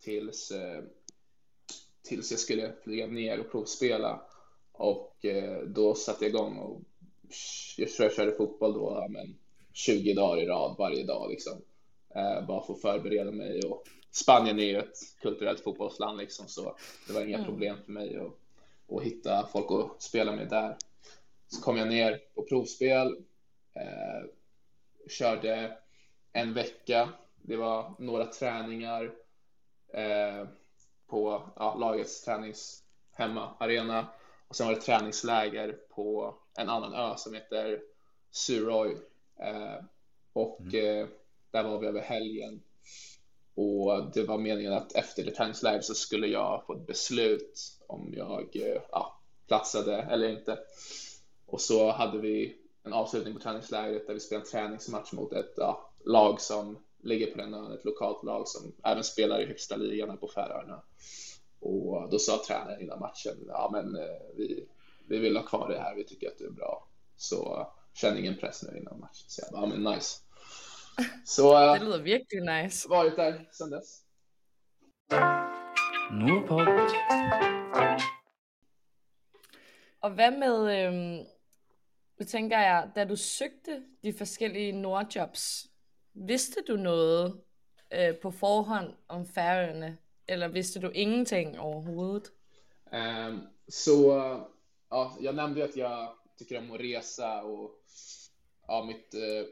tills, 0.00 0.50
eh, 0.50 0.82
tills 2.02 2.30
jag 2.30 2.40
skulle 2.40 2.72
flyga 2.84 3.06
ner 3.06 3.40
och 3.40 3.50
provspela. 3.50 4.22
Och 4.72 5.26
då 5.66 5.94
satte 5.94 6.24
jag 6.24 6.30
igång 6.30 6.56
och 6.56 6.80
jag 7.76 7.90
tror 7.90 8.08
jag 8.08 8.14
körde 8.16 8.36
fotboll 8.36 8.72
då, 8.72 9.06
men 9.08 9.38
20 9.78 10.14
dagar 10.14 10.42
i 10.42 10.46
rad 10.46 10.76
varje 10.78 11.04
dag 11.04 11.30
liksom. 11.30 11.62
Eh, 12.14 12.46
bara 12.46 12.62
för 12.62 12.72
att 12.72 12.80
förbereda 12.80 13.30
mig 13.30 13.62
och 13.62 13.84
Spanien 14.10 14.58
är 14.58 14.64
ju 14.64 14.78
ett 14.78 14.96
kulturellt 15.20 15.60
fotbollsland 15.60 16.18
liksom 16.18 16.48
så 16.48 16.76
det 17.06 17.12
var 17.12 17.20
inga 17.20 17.36
mm. 17.36 17.46
problem 17.46 17.76
för 17.84 17.92
mig 17.92 18.16
att, 18.16 18.96
att 18.96 19.02
hitta 19.02 19.46
folk 19.52 19.66
att 19.70 20.02
spela 20.02 20.32
med 20.32 20.48
där. 20.48 20.76
Så 21.48 21.62
kom 21.62 21.76
jag 21.76 21.88
ner 21.88 22.20
på 22.34 22.42
provspel, 22.42 23.06
eh, 23.74 24.28
körde 25.08 25.78
en 26.32 26.54
vecka. 26.54 27.08
Det 27.42 27.56
var 27.56 27.94
några 27.98 28.26
träningar 28.26 29.04
eh, 29.92 30.48
på 31.06 31.42
ja, 31.56 31.74
lagets 31.74 32.24
tränings 32.24 32.82
hemmaarena 33.12 34.06
och 34.48 34.56
sen 34.56 34.66
var 34.66 34.74
det 34.74 34.80
träningsläger 34.80 35.72
på 35.72 36.34
en 36.58 36.68
annan 36.68 36.94
ö 36.94 37.14
som 37.16 37.34
heter 37.34 37.80
Suroy 38.30 38.96
och 40.32 40.60
mm. 40.60 41.00
eh, 41.00 41.08
där 41.50 41.62
var 41.62 41.78
vi 41.78 41.86
över 41.86 42.00
helgen 42.00 42.62
och 43.60 44.12
det 44.14 44.24
var 44.24 44.38
meningen 44.38 44.72
att 44.72 44.92
efter 44.92 45.24
det 45.24 45.30
träningsläger 45.30 45.80
så 45.80 45.94
skulle 45.94 46.26
jag 46.26 46.64
få 46.66 46.72
ett 46.72 46.86
beslut 46.86 47.78
om 47.86 48.14
jag 48.16 48.56
eh, 48.56 48.82
ja, 48.90 49.20
platsade 49.46 49.96
eller 49.96 50.28
inte. 50.28 50.58
Och 51.46 51.60
så 51.60 51.90
hade 51.90 52.18
vi 52.18 52.56
en 52.82 52.92
avslutning 52.92 53.34
på 53.34 53.40
träningslägret 53.40 54.06
där 54.06 54.14
vi 54.14 54.20
spelade 54.20 54.44
en 54.44 54.50
träningsmatch 54.50 55.12
mot 55.12 55.32
ett 55.32 55.54
ja, 55.56 55.90
lag 56.04 56.40
som 56.40 56.78
ligger 57.02 57.30
på 57.30 57.38
den 57.38 57.54
ön, 57.54 57.72
ett 57.72 57.84
lokalt 57.84 58.24
lag 58.24 58.48
som 58.48 58.72
även 58.84 59.04
spelar 59.04 59.42
i 59.42 59.46
högsta 59.46 59.76
ligan 59.76 60.18
på 60.18 60.28
Färöarna. 60.28 60.82
Och 61.60 62.10
då 62.10 62.18
sa 62.18 62.42
tränaren 62.46 62.80
innan 62.80 63.00
matchen, 63.00 63.36
ja 63.46 63.70
men 63.72 63.96
eh, 63.96 64.36
vi, 64.36 64.68
vi 65.06 65.18
vill 65.18 65.36
ha 65.36 65.44
kvar 65.44 65.68
det 65.68 65.78
här, 65.78 65.94
vi 65.94 66.04
tycker 66.04 66.28
att 66.28 66.38
du 66.38 66.46
är 66.46 66.50
bra. 66.50 66.88
Så 67.16 67.68
känn 68.00 68.18
ingen 68.18 68.36
press 68.36 68.62
nu 68.62 68.78
innan 68.78 69.00
matchen. 69.00 69.28
Så 69.28 69.42
jag 69.44 69.52
bara, 69.52 69.62
ja 69.62 69.76
men 69.76 69.94
nice. 69.94 70.22
Så 71.24 71.74
det 71.74 71.84
låter 71.84 71.98
verkligen 71.98 72.62
nice. 72.62 72.88
Varit 72.88 73.16
där 73.16 73.48
sedan 73.52 73.70
dess. 73.70 74.02
Nordpod. 76.10 76.66
Og 80.00 80.10
hvad 80.10 80.30
med, 80.30 80.86
øhm, 80.86 81.26
nu 82.18 82.26
tænker 82.26 82.58
jeg, 82.58 82.90
da 82.94 83.04
du 83.04 83.16
søgte 83.16 83.82
de 84.02 84.12
forskellige 84.12 84.72
Nordjobs, 84.72 85.66
vidste 86.14 86.60
du 86.68 86.76
noget 86.76 87.40
øh, 87.90 88.16
på 88.22 88.30
forhånd 88.30 88.94
om 89.08 89.26
færøerne, 89.26 89.98
eller 90.28 90.48
visste 90.48 90.80
du 90.80 90.90
ingenting 90.94 91.60
overhovedet? 91.60 92.32
Um, 92.92 93.48
så, 93.68 94.12
ja, 94.90 95.16
jag 95.20 95.34
nämnde 95.34 95.64
att 95.64 95.76
jag 95.76 96.17
tycker 96.38 96.58
om 96.58 96.72
att 96.72 96.80
resa 96.80 97.42
och 97.42 97.70
ja, 98.66 98.84
mitt 98.84 99.14
eh, 99.14 99.46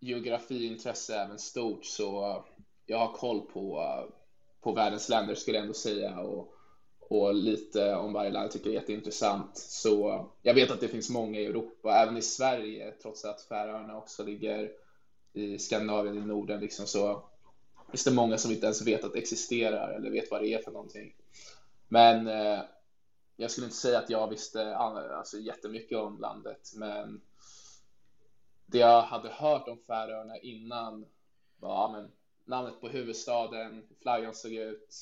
geografiintresse 0.00 1.14
är 1.14 1.24
även 1.24 1.38
stort, 1.38 1.84
så 1.84 2.44
jag 2.86 2.98
har 2.98 3.12
koll 3.12 3.40
på, 3.40 3.84
på 4.60 4.72
världens 4.72 5.08
länder 5.08 5.34
skulle 5.34 5.56
jag 5.56 5.62
ändå 5.62 5.74
säga. 5.74 6.20
Och, 6.20 6.54
och 6.98 7.34
lite 7.34 7.94
om 7.94 8.12
varje 8.12 8.30
land 8.30 8.50
tycker 8.50 8.66
jag 8.66 8.76
är 8.76 8.80
jätteintressant. 8.80 9.58
Så 9.58 10.26
jag 10.42 10.54
vet 10.54 10.70
att 10.70 10.80
det 10.80 10.88
finns 10.88 11.10
många 11.10 11.38
i 11.38 11.46
Europa, 11.46 11.96
även 11.96 12.16
i 12.16 12.22
Sverige, 12.22 12.92
trots 13.02 13.24
att 13.24 13.42
Färöarna 13.42 13.96
också 13.96 14.24
ligger 14.24 14.72
i 15.32 15.58
Skandinavien, 15.58 16.16
i 16.16 16.26
Norden, 16.26 16.60
liksom, 16.60 16.86
så 16.86 17.22
finns 17.90 18.04
det 18.04 18.10
många 18.10 18.38
som 18.38 18.50
inte 18.50 18.66
ens 18.66 18.86
vet 18.86 19.04
att 19.04 19.12
det 19.12 19.18
existerar 19.18 19.94
eller 19.94 20.10
vet 20.10 20.30
vad 20.30 20.42
det 20.42 20.52
är 20.52 20.62
för 20.62 20.70
någonting. 20.70 21.14
Men 21.88 22.26
eh, 22.26 22.60
jag 23.40 23.50
skulle 23.50 23.64
inte 23.64 23.76
säga 23.76 23.98
att 23.98 24.10
jag 24.10 24.28
visste 24.28 24.76
alltså, 24.76 25.38
jättemycket 25.38 25.98
om 25.98 26.18
landet, 26.18 26.72
men 26.76 27.20
det 28.66 28.78
jag 28.78 29.02
hade 29.02 29.28
hört 29.28 29.68
om 29.68 29.78
Färöarna 29.86 30.38
innan 30.38 31.06
var 31.56 31.74
ja, 31.74 31.90
men, 31.92 32.12
namnet 32.44 32.80
på 32.80 32.88
huvudstaden, 32.88 33.74
hur 33.88 33.96
flaggan 34.02 34.34
såg 34.34 34.52
ut, 34.52 34.94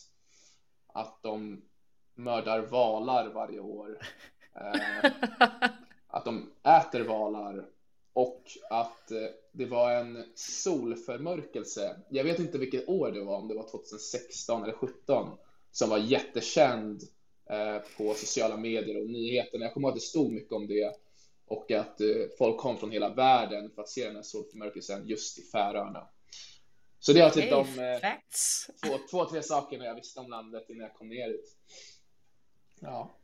att 0.86 1.22
de 1.22 1.62
mördar 2.14 2.60
valar 2.60 3.28
varje 3.28 3.60
år. 3.60 3.98
Eh, 4.54 5.10
att 6.06 6.24
de 6.24 6.52
äter 6.62 7.00
valar 7.00 7.66
och 8.12 8.42
att 8.70 9.10
eh, 9.10 9.28
det 9.52 9.66
var 9.66 9.92
en 9.92 10.24
solförmörkelse. 10.34 12.00
Jag 12.08 12.24
vet 12.24 12.38
inte 12.38 12.58
vilket 12.58 12.88
år 12.88 13.10
det 13.10 13.24
var, 13.24 13.36
om 13.36 13.48
det 13.48 13.54
var 13.54 13.70
2016 13.70 14.62
eller 14.62 14.72
2017, 14.72 15.38
som 15.70 15.90
var 15.90 15.98
jättekänd 15.98 17.02
eh, 17.02 17.08
på 17.96 18.14
sociala 18.14 18.56
medier 18.56 19.00
och 19.00 19.10
nyheterna. 19.10 19.64
Jag 19.64 19.74
kommer 19.74 19.88
ihåg 19.88 19.92
att 19.92 20.00
det 20.00 20.06
stod 20.06 20.32
mycket 20.32 20.52
om 20.52 20.66
det 20.66 20.94
och 21.46 21.70
att 21.70 22.00
eh, 22.00 22.06
folk 22.38 22.58
kom 22.58 22.78
från 22.78 22.90
hela 22.90 23.08
världen 23.08 23.70
för 23.70 23.82
att 23.82 23.88
se 23.88 24.06
den 24.06 24.16
här 24.16 24.22
solförmörkelsen 24.22 25.08
just 25.08 25.38
i 25.38 25.42
Färöarna. 25.42 26.08
Så 27.00 27.12
det 27.12 27.22
var 27.22 27.30
typ 27.30 27.50
de 27.50 27.64
två, 28.82 28.98
två, 29.10 29.24
tre 29.24 29.42
sakerna 29.42 29.84
jag 29.84 29.94
visste 29.94 30.20
om 30.20 30.30
landet 30.30 30.64
innan 30.68 30.82
jag 30.82 30.94
kom 30.94 31.08
ner 31.08 31.28
dit. 31.28 31.56
Ja. 32.80 33.18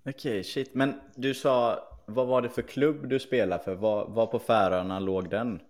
Okej, 0.00 0.12
okay, 0.12 0.44
shit. 0.44 0.74
Men 0.74 1.00
du 1.14 1.34
sa, 1.34 1.88
vad 2.06 2.26
var 2.26 2.42
det 2.42 2.50
för 2.50 2.62
klubb 2.62 3.08
du 3.08 3.20
spelade 3.20 3.64
för? 3.64 3.74
Var, 3.74 4.08
var 4.08 4.26
på 4.26 4.38
Färöarna 4.38 4.98
låg 4.98 5.30
den? 5.30 5.60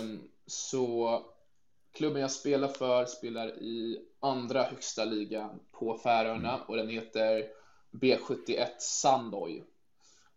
Um, 0.00 0.30
så 0.46 1.22
klubben 1.92 2.22
jag 2.22 2.30
spelar 2.30 2.68
för 2.68 3.04
spelar 3.06 3.48
i 3.62 4.00
andra 4.24 4.62
högsta 4.62 5.04
ligan 5.04 5.60
på 5.72 5.98
Färöarna 5.98 6.54
mm. 6.54 6.66
och 6.66 6.76
den 6.76 6.88
heter 6.88 7.48
B71 7.90 8.68
Sandoy. 8.78 9.62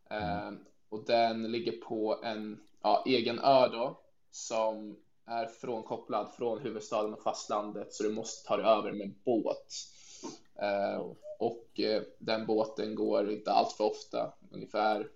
Mm. 0.10 0.48
Um, 0.48 0.66
och 0.90 1.06
den 1.06 1.52
ligger 1.52 1.72
på 1.72 2.20
en 2.24 2.60
ja, 2.82 3.04
egen 3.06 3.40
ö 3.40 3.68
då 3.68 4.00
som 4.32 4.98
är 5.26 5.46
frånkopplad 5.46 6.28
från 6.38 6.60
huvudstaden 6.60 7.14
och 7.14 7.24
fastlandet 7.24 7.94
så 7.94 8.04
du 8.04 8.10
måste 8.10 8.48
ta 8.48 8.58
dig 8.58 8.66
över 8.66 8.92
med 8.92 9.14
båt. 9.26 9.74
Uh, 10.62 11.12
och 11.40 11.80
eh, 11.80 12.02
den 12.18 12.46
båten 12.46 12.96
går 12.96 13.32
inte 13.32 13.52
allt 13.52 13.72
för 13.72 13.84
ofta, 13.84 14.34
ungefär 14.52 15.10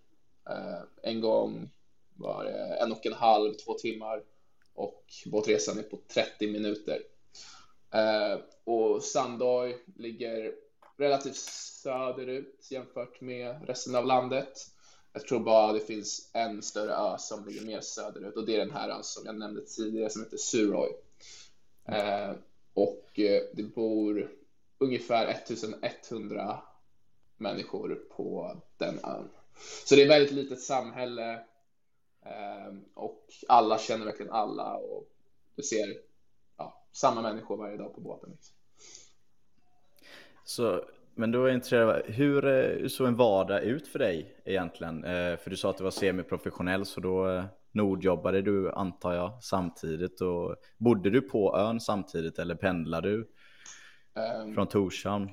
eh, 0.49 0.81
en 1.03 1.21
gång 1.21 1.69
var 2.13 2.43
det 2.43 2.77
en 2.81 2.91
och 2.91 3.05
en 3.05 3.13
halv, 3.13 3.53
två 3.53 3.73
timmar 3.73 4.23
och 4.73 5.03
båtresan 5.25 5.79
är 5.79 5.83
på 5.83 5.99
30 6.07 6.51
minuter. 6.51 7.01
Eh, 7.91 8.39
och 8.63 9.03
Sandoy 9.03 9.77
ligger 9.95 10.53
relativt 10.97 11.35
söderut 11.35 12.67
jämfört 12.71 13.21
med 13.21 13.67
resten 13.67 13.95
av 13.95 14.05
landet. 14.05 14.53
Jag 15.13 15.27
tror 15.27 15.39
bara 15.39 15.73
det 15.73 15.79
finns 15.79 16.31
en 16.33 16.61
större 16.61 16.93
ö 16.93 17.15
som 17.19 17.45
ligger 17.45 17.65
mer 17.65 17.81
söderut 17.81 18.35
och 18.35 18.45
det 18.45 18.55
är 18.55 18.59
den 18.59 18.71
här 18.71 18.89
ön 18.89 19.03
som 19.03 19.25
jag 19.25 19.35
nämnde 19.35 19.65
tidigare 19.65 20.09
som 20.09 20.23
heter 20.23 20.37
Suroy. 20.37 20.89
Eh, 21.85 22.31
och 22.73 23.19
eh, 23.19 23.41
det 23.53 23.63
bor 23.63 24.31
ungefär 24.77 25.27
1100 25.27 26.61
människor 27.37 27.95
på 28.09 28.57
den 28.77 28.99
ön. 29.03 29.29
Så 29.85 29.95
det 29.95 30.01
är 30.01 30.05
ett 30.05 30.11
väldigt 30.11 30.31
litet 30.31 30.61
samhälle 30.61 31.33
eh, 32.25 32.75
och 32.93 33.27
alla 33.47 33.77
känner 33.77 34.05
verkligen 34.05 34.31
alla 34.31 34.75
och 34.75 35.07
du 35.55 35.63
ser 35.63 36.10
samma 36.91 37.21
människor 37.21 37.57
varje 37.57 37.77
dag 37.77 37.95
på 37.95 38.01
båten. 38.01 38.29
Liksom. 38.31 38.55
Så, 40.43 40.83
men 41.15 41.31
då 41.31 41.43
är 41.43 41.47
jag 41.47 41.55
intresserad 41.55 42.01
hur, 42.05 42.41
hur 42.79 42.87
såg 42.87 43.07
en 43.07 43.15
vardag 43.15 43.63
ut 43.63 43.87
för 43.87 43.99
dig 43.99 44.41
egentligen? 44.45 45.01
För 45.37 45.49
du 45.49 45.57
sa 45.57 45.69
att 45.69 45.77
du 45.77 45.83
var 45.83 45.91
semiprofessionell 45.91 46.85
så 46.85 47.01
då 47.01 47.43
Nordjobbade 47.73 48.41
du 48.41 48.71
antar 48.71 49.13
jag 49.13 49.43
samtidigt 49.43 50.21
och 50.21 50.55
bodde 50.77 51.09
du 51.09 51.21
på 51.21 51.57
ön 51.57 51.79
samtidigt 51.79 52.39
eller 52.39 52.55
pendlade 52.55 53.09
du 53.09 53.31
um, 54.43 54.53
från 54.53 54.67
Torshamn? 54.67 55.29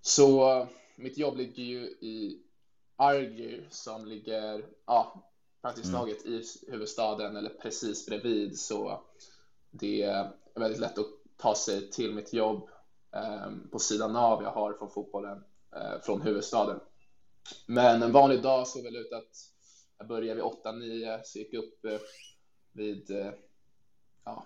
Så 0.00 0.66
mitt 0.96 1.18
jobb 1.18 1.36
ligger 1.36 1.62
ju 1.62 1.80
i 1.80 2.42
Argyr 2.96 3.66
som 3.70 4.06
ligger 4.06 4.64
ja, 4.86 5.30
praktiskt 5.62 5.88
mm. 5.88 6.00
taget 6.00 6.26
i 6.26 6.42
huvudstaden 6.68 7.36
eller 7.36 7.50
precis 7.50 8.06
bredvid 8.06 8.58
så 8.58 9.02
det 9.70 10.02
är 10.02 10.30
väldigt 10.54 10.80
lätt 10.80 10.98
att 10.98 11.06
ta 11.36 11.54
sig 11.54 11.90
till 11.90 12.14
mitt 12.14 12.32
jobb 12.32 12.68
ehm, 13.12 13.68
på 13.70 13.78
sidan 13.78 14.16
av 14.16 14.42
jag 14.42 14.50
har 14.50 14.72
från 14.72 14.90
fotbollen 14.90 15.44
eh, 15.76 16.00
från 16.02 16.20
huvudstaden. 16.20 16.80
Men 17.66 18.02
en 18.02 18.12
vanlig 18.12 18.42
dag 18.42 18.66
såg 18.66 18.82
väl 18.82 18.96
ut 18.96 19.12
att 19.12 19.36
jag 19.98 20.08
började 20.08 20.34
vid 20.34 20.44
8-9, 20.44 21.20
så 21.24 21.38
gick 21.38 21.54
upp 21.54 21.84
eh, 21.84 21.98
vid, 22.72 23.10
eh, 23.10 23.32
ja, 24.24 24.44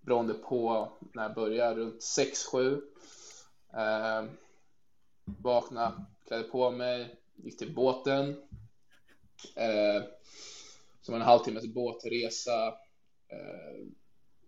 beroende 0.00 0.34
på 0.34 0.92
när 1.14 1.22
jag 1.22 1.34
började, 1.34 1.74
runt 1.74 2.00
6-7. 2.00 2.82
Eh, 3.74 4.30
vaknade, 5.24 6.04
klädde 6.26 6.44
på 6.44 6.70
mig, 6.70 7.16
gick 7.36 7.58
till 7.58 7.74
båten. 7.74 8.42
Eh, 9.56 10.02
som 11.00 11.14
en 11.14 11.22
halvtimmes 11.22 11.66
båtresa. 11.66 12.68
Eh, 13.28 13.86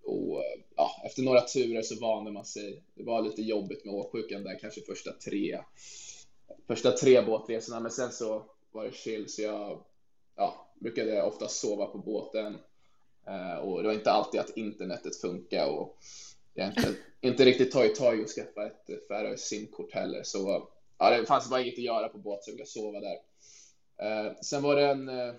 och 0.06 0.44
eh, 0.44 0.61
ja, 0.76 0.90
efter 1.04 1.23
några 1.23 1.40
turer 1.40 1.82
så 1.82 2.00
vande 2.00 2.30
man 2.30 2.44
sig. 2.44 2.82
Det 2.94 3.02
var 3.02 3.23
lite 3.23 3.42
jobbigt 3.42 3.84
med 3.84 3.94
åksjukan 3.94 4.44
där, 4.44 4.58
kanske 4.58 4.80
första 4.80 5.12
tre, 5.12 5.61
första 6.66 6.90
tre 6.90 7.23
båtresorna, 7.23 7.80
men 7.80 7.90
sen 7.90 8.12
så 8.12 8.44
var 8.73 8.84
det 8.84 8.94
chill, 8.94 9.28
så 9.28 9.42
jag 9.42 9.84
ja, 10.37 10.66
brukade 10.80 11.23
ofta 11.23 11.49
sova 11.49 11.87
på 11.87 11.99
båten 11.99 12.58
eh, 13.26 13.56
och 13.56 13.82
det 13.82 13.88
var 13.88 13.94
inte 13.94 14.11
alltid 14.11 14.40
att 14.40 14.56
internetet 14.56 15.16
funkar 15.16 15.66
och 15.68 15.96
jag 16.54 16.68
inte, 16.68 16.94
inte 17.20 17.44
riktigt 17.44 17.73
tagit 17.73 17.96
tag 17.96 18.20
i 18.20 18.23
att 18.23 18.30
skaffa 18.30 18.66
ett 18.66 19.08
Färöis 19.08 19.40
simkort 19.40 19.92
heller 19.92 20.23
så 20.23 20.68
ja, 20.99 21.11
det 21.11 21.26
fanns 21.26 21.50
bara 21.50 21.61
inget 21.61 21.75
att 21.75 21.84
göra 21.84 22.08
på 22.08 22.18
båt. 22.18 22.44
så 22.44 22.50
jag 22.58 22.68
sova 22.68 23.00
där. 23.00 23.18
Eh, 23.96 24.32
sen 24.42 24.62
var 24.62 24.76
det 24.76 24.87
en, 24.87 25.08
eh, 25.08 25.34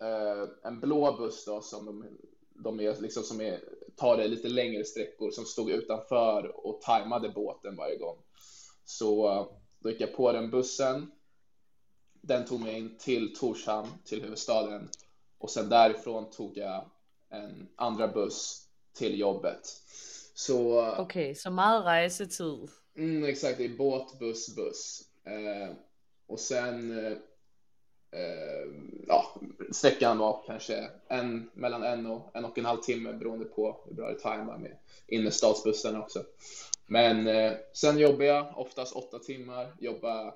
eh 0.00 0.48
en 0.64 0.80
blå 0.80 1.16
buss 1.16 1.44
då 1.44 1.60
som 1.60 1.86
de, 1.86 2.18
de 2.54 2.80
är 2.80 3.00
liksom 3.00 3.22
som 3.22 3.40
är, 3.40 3.60
tar 3.96 4.16
det 4.16 4.28
lite 4.28 4.48
längre 4.48 4.84
sträckor 4.84 5.30
som 5.30 5.44
stod 5.44 5.70
utanför 5.70 6.66
och 6.66 6.80
tajmade 6.80 7.28
båten 7.28 7.76
varje 7.76 7.96
gång. 7.96 8.16
Så 8.84 9.46
då 9.78 9.90
gick 9.90 10.00
jag 10.00 10.16
på 10.16 10.32
den 10.32 10.50
bussen 10.50 11.10
den 12.26 12.44
tog 12.44 12.60
mig 12.60 12.78
in 12.78 12.96
till 12.98 13.34
Torshamn, 13.36 13.88
till 14.04 14.22
huvudstaden 14.22 14.88
och 15.38 15.50
sen 15.50 15.68
därifrån 15.68 16.30
tog 16.30 16.56
jag 16.56 16.90
en 17.30 17.68
andra 17.76 18.08
buss 18.08 18.68
till 18.92 19.18
jobbet. 19.18 19.60
Så... 20.34 20.88
Okej, 20.90 21.04
okay, 21.04 21.34
så 21.34 21.50
mycket 21.50 21.86
resetid. 21.86 22.68
Mm, 22.96 23.24
exakt, 23.24 23.58
det 23.58 23.64
är 23.64 23.76
båt, 23.76 24.18
buss, 24.18 24.56
buss. 24.56 25.02
Eh, 25.24 25.76
och 26.26 26.40
sen, 26.40 26.92
eh, 28.14 28.72
ja, 29.06 29.34
sträckan 29.72 30.18
var 30.18 30.42
kanske 30.46 30.90
en, 31.08 31.50
mellan 31.54 31.82
en 31.82 32.06
och 32.06 32.30
en 32.34 32.44
och 32.44 32.58
en 32.58 32.64
halv 32.64 32.80
timme 32.80 33.12
beroende 33.12 33.44
på 33.44 33.80
hur 33.86 33.94
bra 33.94 34.08
det 34.08 34.18
tajmar 34.18 34.58
med 34.58 34.76
innerstadsbussarna 35.06 36.02
också. 36.02 36.22
Men 36.86 37.26
eh, 37.26 37.52
sen 37.72 37.98
jobbar 37.98 38.24
jag 38.24 38.58
oftast 38.58 38.96
åtta 38.96 39.18
timmar, 39.18 39.74
jobbar 39.78 40.34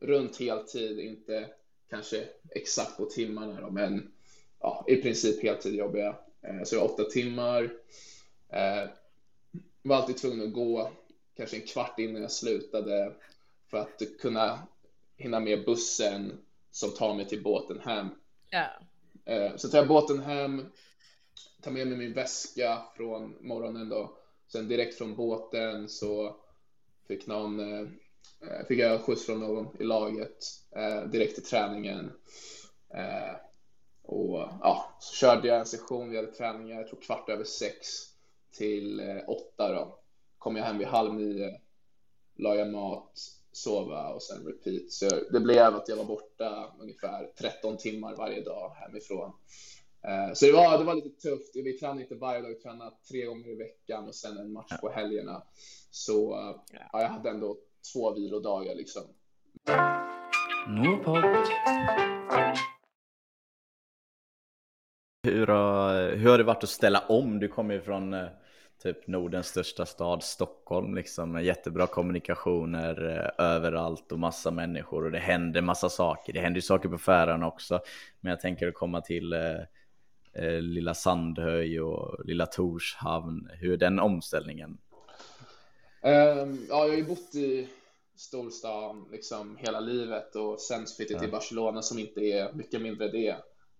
runt 0.00 0.38
heltid, 0.40 1.00
inte 1.00 1.48
kanske 1.90 2.28
exakt 2.50 2.96
på 2.96 3.04
timmarna 3.04 3.60
då, 3.60 3.70
men 3.70 4.12
ja, 4.60 4.84
i 4.88 4.96
princip 4.96 5.42
heltid 5.42 5.74
jobbar 5.74 5.98
jag. 5.98 6.14
Eh, 6.42 6.62
så 6.64 6.76
jag 6.76 6.84
åtta 6.84 7.04
timmar. 7.04 7.62
Eh, 8.48 8.90
var 9.82 9.96
alltid 9.96 10.16
tvungen 10.16 10.46
att 10.46 10.52
gå 10.52 10.90
kanske 11.36 11.56
en 11.56 11.66
kvart 11.66 11.98
innan 11.98 12.22
jag 12.22 12.30
slutade 12.30 13.12
för 13.70 13.78
att 13.78 14.02
kunna 14.20 14.58
hinna 15.16 15.40
med 15.40 15.64
bussen 15.64 16.38
som 16.72 16.90
tar 16.90 17.14
mig 17.14 17.28
till 17.28 17.42
båten 17.42 17.80
hem. 17.80 18.08
Yeah. 18.52 19.56
Så 19.56 19.68
tar 19.68 19.78
jag 19.78 19.88
båten 19.88 20.20
hem, 20.20 20.66
tar 21.62 21.70
med 21.70 21.86
mig 21.86 21.98
min 21.98 22.12
väska 22.12 22.82
från 22.96 23.36
morgonen 23.40 23.88
då. 23.88 24.18
Sen 24.52 24.68
direkt 24.68 24.98
från 24.98 25.16
båten 25.16 25.88
så 25.88 26.36
fick 27.08 27.26
någon 27.26 27.60
eh, 27.60 27.88
Eh, 28.46 28.66
fick 28.66 28.78
jag 28.78 29.00
skjuts 29.00 29.26
från 29.26 29.40
någon 29.40 29.76
i 29.80 29.84
laget 29.84 30.38
eh, 30.76 31.02
direkt 31.02 31.34
till 31.34 31.44
träningen. 31.44 32.12
Och 34.02 34.38
ja, 34.38 34.96
så 35.00 35.14
körde 35.14 35.48
jag 35.48 35.58
en 35.58 35.66
session, 35.66 36.10
vi 36.10 36.16
hade 36.16 36.32
träningar, 36.32 36.76
jag 36.76 36.88
tror 36.88 37.00
kvart 37.00 37.28
över 37.28 37.44
sex 37.44 37.88
till 38.52 39.00
åtta 39.26 39.72
då. 39.72 39.98
Kom 40.38 40.56
jag 40.56 40.64
hem 40.64 40.78
vid 40.78 40.86
halv 40.86 41.14
nio, 41.14 41.60
la 42.36 42.54
jag 42.54 42.72
mat, 42.72 43.20
sova 43.52 44.08
och 44.08 44.22
sen 44.22 44.46
repeat. 44.46 44.90
Så 44.90 45.08
det 45.32 45.40
blev 45.40 45.74
att 45.74 45.88
jag 45.88 45.96
var 45.96 46.04
borta 46.04 46.74
ungefär 46.80 47.30
13 47.38 47.76
timmar 47.76 48.16
varje 48.16 48.40
dag 48.40 48.72
hemifrån. 48.74 49.32
Så 50.34 50.46
det 50.46 50.52
var, 50.52 50.78
det 50.78 50.84
var 50.84 50.94
lite 50.94 51.20
tufft. 51.28 51.56
Vi 51.56 51.78
tränade 51.78 52.02
inte 52.02 52.14
varje 52.14 52.40
dag, 52.40 52.48
vi 52.48 52.54
tränade 52.54 52.90
tre 53.08 53.24
gånger 53.24 53.48
i 53.48 53.54
veckan 53.54 54.08
och 54.08 54.14
sen 54.14 54.38
en 54.38 54.52
match 54.52 54.80
på 54.80 54.90
helgerna. 54.90 55.42
Så 55.90 56.38
ja, 56.72 57.00
jag 57.00 57.08
hade 57.08 57.30
ändå 57.30 57.56
två 57.92 58.14
vilodagar 58.14 58.74
liksom. 58.74 59.02
Hur 65.24 65.46
har, 65.46 66.16
hur 66.16 66.30
har 66.30 66.38
det 66.38 66.44
varit 66.44 66.64
att 66.64 66.70
ställa 66.70 67.06
om? 67.08 67.38
Du 67.38 67.48
kommer 67.48 67.74
ju 67.74 67.80
från 67.80 68.14
eh, 68.14 68.28
typ 68.82 69.06
Nordens 69.06 69.46
största 69.46 69.86
stad, 69.86 70.22
Stockholm, 70.22 70.94
liksom 70.94 71.32
med 71.32 71.44
jättebra 71.44 71.86
kommunikationer 71.86 73.20
eh, 73.38 73.44
överallt 73.46 74.12
och 74.12 74.18
massa 74.18 74.50
människor 74.50 75.04
och 75.04 75.10
det 75.10 75.18
händer 75.18 75.62
massa 75.62 75.88
saker. 75.88 76.32
Det 76.32 76.40
händer 76.40 76.58
ju 76.58 76.62
saker 76.62 76.88
på 76.88 76.98
Färöarna 76.98 77.46
också, 77.46 77.80
men 78.20 78.30
jag 78.30 78.40
tänker 78.40 78.68
att 78.68 78.74
komma 78.74 79.00
till 79.00 79.32
eh, 79.32 79.60
eh, 80.32 80.60
lilla 80.60 80.94
Sandhöj 80.94 81.80
och 81.80 82.24
lilla 82.24 82.46
Torshavn. 82.46 83.50
Hur 83.52 83.72
är 83.72 83.76
den 83.76 83.98
omställningen? 83.98 84.78
Um, 86.04 86.66
ja, 86.68 86.84
jag 86.84 86.88
har 86.88 86.96
ju 86.96 87.04
bott 87.04 87.34
i 87.34 87.68
storstan 88.16 89.08
liksom 89.12 89.56
hela 89.56 89.80
livet 89.80 90.36
och 90.36 90.60
sen 90.60 90.86
flyttade 90.96 91.20
till 91.20 91.30
Barcelona 91.30 91.82
som 91.82 91.98
inte 91.98 92.20
är 92.20 92.52
mycket 92.52 92.82
mindre 92.82 93.08
det. 93.08 93.30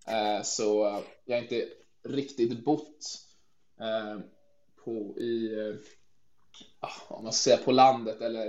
Uh, 0.08 0.42
så 0.42 1.00
jag 1.24 1.36
har 1.36 1.42
inte 1.42 1.68
riktigt 2.04 2.64
bott 2.64 2.98
uh, 3.80 4.22
på 4.84 5.18
i, 5.18 5.54
eh, 5.54 5.74
ah, 6.80 7.16
om 7.16 7.24
man 7.24 7.32
säger 7.32 7.56
på 7.56 7.72
landet 7.72 8.20
eller 8.20 8.46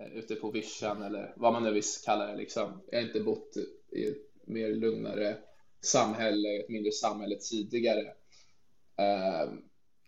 eh, 0.00 0.12
ute 0.14 0.34
på 0.34 0.50
vischan 0.50 1.02
eller 1.02 1.32
vad 1.36 1.52
man 1.52 1.62
nu 1.62 1.72
vill 1.72 1.82
kalla 2.04 2.26
det 2.26 2.36
liksom. 2.36 2.82
Jag 2.86 2.98
har 2.98 3.06
inte 3.06 3.20
bott 3.20 3.56
i 3.92 4.08
ett 4.08 4.28
mer 4.44 4.68
lugnare 4.68 5.36
samhälle, 5.80 6.60
ett 6.60 6.68
mindre 6.68 6.92
samhälle 6.92 7.36
tidigare. 7.36 8.12
Ehm, 8.96 9.62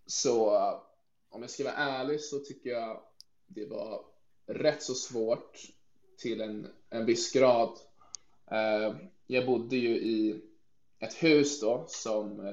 så 0.07 0.55
eh, 0.55 0.83
om 1.31 1.41
jag 1.41 1.51
ska 1.51 1.65
vara 1.65 1.75
ärlig 1.75 2.21
så 2.21 2.39
tycker 2.39 2.71
jag 2.71 3.03
det 3.47 3.67
var 3.67 4.05
rätt 4.47 4.83
så 4.83 4.95
svårt 4.95 5.59
till 6.19 6.41
en, 6.41 6.67
en 6.91 7.07
viss 7.07 7.33
grad. 7.33 7.79
Eh, 8.51 8.97
jag 9.27 9.47
bodde 9.47 9.77
ju 9.77 9.97
i 9.97 10.43
ett 10.99 11.15
hus 11.15 11.61
då 11.61 11.85
som 11.89 12.47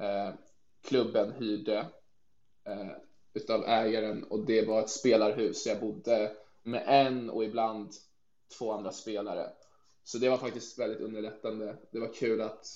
eh, 0.00 0.34
klubben 0.82 1.32
hyrde 1.32 1.86
eh, 2.70 2.90
utav 3.34 3.64
ägaren 3.64 4.24
och 4.24 4.46
det 4.46 4.62
var 4.62 4.80
ett 4.80 4.90
spelarhus. 4.90 5.66
Jag 5.66 5.80
bodde 5.80 6.32
med 6.62 6.82
en 6.86 7.30
och 7.30 7.44
ibland 7.44 7.92
två 8.58 8.72
andra 8.72 8.92
spelare. 8.92 9.50
Så 10.04 10.18
det 10.18 10.28
var 10.28 10.36
faktiskt 10.36 10.78
väldigt 10.78 11.00
underlättande. 11.00 11.76
Det 11.90 11.98
var 11.98 12.12
kul 12.12 12.40
att 12.40 12.66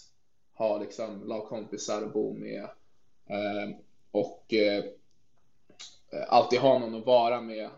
ha 0.54 0.78
liksom 0.78 1.28
lagkompisar 1.28 2.02
att 2.02 2.12
bo 2.12 2.34
med. 2.34 2.62
Eh, 3.26 3.76
och 4.10 4.54
eh, 4.54 4.84
alltid 6.28 6.58
ha 6.58 6.78
någon 6.78 6.94
att 6.94 7.06
vara 7.06 7.40
med. 7.40 7.70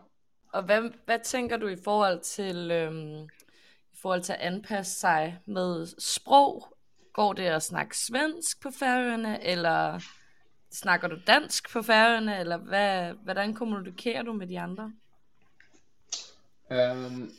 Och 0.53 0.71
vem, 0.71 0.93
vad 1.07 1.25
tänker 1.25 1.59
du 1.59 1.73
i 1.73 1.77
förhållande 1.77 2.23
till 2.23 2.71
um, 2.71 3.29
i 3.93 3.97
förhållande 3.97 4.27
till 4.27 4.35
att 4.35 4.53
anpassa 4.53 4.85
sig 4.85 5.37
med 5.45 5.89
språk 5.89 6.77
Går 7.17 7.35
det 7.35 7.49
att 7.49 7.65
snacka 7.65 7.93
svensk 7.93 8.63
på 8.63 8.73
Färöarna 8.73 9.37
eller 9.37 10.05
snakker 10.77 11.09
du 11.09 11.17
dansk 11.27 11.73
på 11.73 11.83
Færøerne, 11.83 12.39
eller 12.41 12.57
hvad, 12.57 13.15
hvordan 13.25 13.55
kommunikerer 13.55 14.23
du 14.23 14.33
med 14.33 14.47
de 14.47 14.61
andre? 14.61 14.93
Um, 16.71 17.31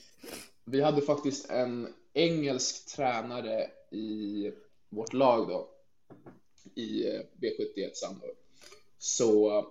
vi 0.66 0.82
hade 0.82 1.02
faktiskt 1.02 1.50
en 1.52 1.94
engelsk 2.14 2.88
tränare 2.96 3.68
i 3.92 4.52
vårt 4.90 5.14
lag 5.14 5.48
då, 5.48 5.70
i 6.76 7.04
B71 7.42 7.94
Sandor. 7.94 8.32
Så 8.98 9.66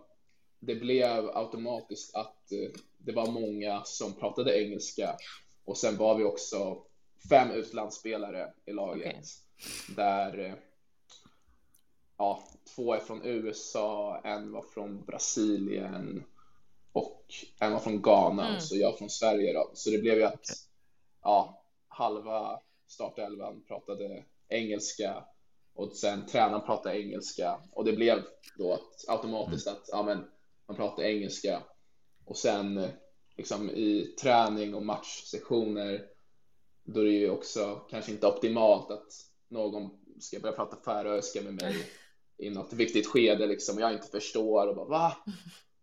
det 0.61 0.75
blev 0.75 1.31
automatiskt 1.35 2.17
att 2.17 2.53
eh, 2.53 2.71
det 2.99 3.13
var 3.13 3.31
många 3.31 3.83
som 3.85 4.15
pratade 4.15 4.63
engelska 4.63 5.17
och 5.65 5.79
sen 5.79 5.97
var 5.97 6.19
vi 6.19 6.25
också 6.25 6.83
fem 7.29 7.51
utlandsspelare 7.51 8.53
i 8.67 8.73
laget 8.73 9.07
okay. 9.07 9.95
där 9.97 10.39
eh, 10.39 10.55
ja, 12.19 12.43
två 12.75 12.95
är 12.95 13.01
från 13.01 13.27
USA, 13.27 14.21
en 14.25 14.53
var 14.53 14.63
från 14.63 15.05
Brasilien 15.05 16.25
och 16.93 17.25
en 17.61 17.73
var 17.73 17.81
från 17.81 18.03
Ghana, 18.03 18.49
mm. 18.49 18.61
så 18.61 18.77
jag 18.77 18.99
från 18.99 19.11
Sverige 19.11 19.53
då. 19.53 19.71
Så 19.75 19.91
det 19.91 19.99
blev 19.99 20.19
ju 20.19 20.25
att 20.25 20.47
ja, 21.23 21.65
halva 21.89 22.61
startelvan 22.87 23.63
pratade 23.69 24.25
engelska 24.49 25.25
och 25.75 25.93
sen 25.97 26.27
tränaren 26.27 26.67
pratade 26.67 27.01
engelska. 27.01 27.61
Och 27.73 27.85
det 27.85 27.93
blev 27.93 28.23
då 28.59 28.73
att 28.73 29.09
automatiskt 29.09 29.69
att 29.69 29.89
ja, 29.89 30.03
men, 30.03 30.25
man 30.67 30.77
pratar 30.77 31.03
engelska. 31.03 31.63
Och 32.25 32.37
sen 32.37 32.89
liksom 33.37 33.71
i 33.71 34.15
träning 34.23 34.75
och 34.75 34.87
matchsektioner 34.87 36.07
då 36.85 37.01
är 37.01 37.05
det 37.05 37.11
ju 37.11 37.31
också 37.31 37.81
kanske 37.91 38.13
inte 38.13 38.27
optimalt 38.27 38.91
att 38.91 39.13
någon 39.49 39.91
ska 40.21 40.41
börja 40.41 40.57
prata 40.57 40.77
färöiska 40.77 41.43
med 41.43 41.55
mig 41.55 41.87
i 42.39 42.51
något 42.51 42.73
viktigt 42.73 43.07
skede 43.07 43.47
liksom 43.47 43.77
och 43.77 43.83
jag 43.83 43.93
inte 43.93 44.09
förstår 44.09 44.67
och 44.67 44.77
bara 44.77 44.87
va? 44.87 45.17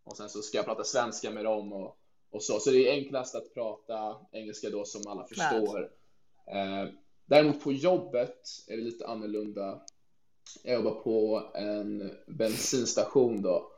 Och 0.03 0.17
sen 0.17 0.29
så 0.29 0.41
ska 0.41 0.57
jag 0.57 0.65
prata 0.65 0.83
svenska 0.83 1.31
med 1.31 1.45
dem 1.45 1.73
och, 1.73 1.97
och 2.29 2.43
så. 2.43 2.59
Så 2.59 2.71
det 2.71 2.89
är 2.89 2.93
enklast 2.93 3.35
att 3.35 3.53
prata 3.53 4.15
engelska 4.31 4.69
då 4.69 4.85
som 4.85 5.07
alla 5.07 5.27
förstår. 5.27 5.89
Eh, 6.47 6.89
däremot 7.25 7.63
på 7.63 7.71
jobbet 7.71 8.37
är 8.67 8.77
det 8.77 8.83
lite 8.83 9.07
annorlunda. 9.07 9.81
Jag 10.63 10.73
jobbar 10.73 10.95
på 10.95 11.51
en 11.53 12.11
bensinstation 12.27 13.41
då 13.41 13.71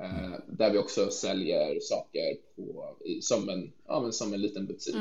eh, 0.00 0.32
där 0.48 0.70
vi 0.70 0.78
också 0.78 1.10
säljer 1.10 1.80
saker 1.80 2.36
på, 2.56 2.96
som, 3.20 3.48
en, 3.48 3.72
ja, 3.86 4.00
men 4.00 4.12
som 4.12 4.34
en 4.34 4.40
liten 4.40 4.66
butik. 4.66 4.94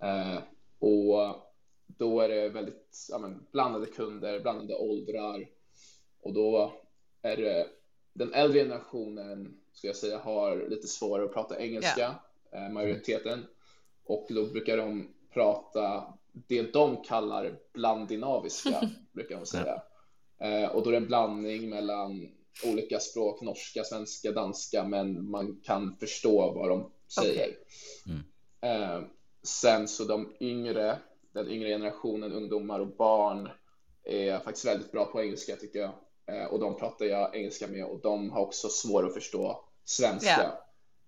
Mm. 0.00 0.36
Eh, 0.36 0.42
och 0.78 1.36
då 1.86 2.20
är 2.20 2.28
det 2.28 2.48
väldigt 2.48 3.06
ja, 3.10 3.18
men, 3.18 3.46
blandade 3.52 3.86
kunder, 3.86 4.40
blandade 4.40 4.74
åldrar 4.74 5.48
och 6.22 6.32
då 6.32 6.72
är 7.22 7.36
det 7.36 7.66
den 8.12 8.34
äldre 8.34 8.60
generationen, 8.60 9.56
ska 9.72 9.86
jag 9.86 9.96
säga, 9.96 10.18
har 10.18 10.68
lite 10.68 10.86
svårare 10.86 11.24
att 11.24 11.32
prata 11.32 11.60
engelska, 11.60 12.14
yeah. 12.52 12.70
majoriteten. 12.70 13.46
Och 14.04 14.26
då 14.30 14.46
brukar 14.46 14.76
de 14.76 15.14
prata 15.32 16.14
det 16.32 16.72
de 16.72 17.02
kallar 17.02 17.58
blandinaviska, 17.72 18.90
brukar 19.12 19.36
de 19.36 19.46
säga. 19.46 19.82
Yeah. 20.42 20.76
Och 20.76 20.82
då 20.82 20.88
är 20.88 20.92
det 20.92 20.96
en 20.96 21.06
blandning 21.06 21.70
mellan 21.70 22.28
olika 22.64 23.00
språk, 23.00 23.40
norska, 23.40 23.84
svenska, 23.84 24.32
danska, 24.32 24.84
men 24.84 25.30
man 25.30 25.60
kan 25.62 25.96
förstå 26.00 26.52
vad 26.52 26.68
de 26.68 26.90
säger. 27.08 27.48
Okay. 27.48 27.54
Mm. 28.62 29.04
Sen 29.42 29.88
så 29.88 30.04
de 30.04 30.36
yngre, 30.40 30.98
den 31.32 31.48
yngre 31.48 31.68
generationen, 31.68 32.32
ungdomar 32.32 32.80
och 32.80 32.96
barn 32.96 33.48
är 34.04 34.38
faktiskt 34.38 34.66
väldigt 34.66 34.92
bra 34.92 35.04
på 35.04 35.22
engelska 35.22 35.56
tycker 35.56 35.78
jag. 35.78 35.92
Eh, 36.30 36.44
och 36.44 36.60
de 36.60 36.76
pratar 36.76 37.04
jag 37.04 37.36
engelska 37.36 37.66
med 37.66 37.84
och 37.84 38.00
de 38.00 38.30
har 38.30 38.40
också 38.40 38.68
svårt 38.68 39.04
att 39.04 39.14
förstå 39.14 39.64
svenska. 39.84 40.52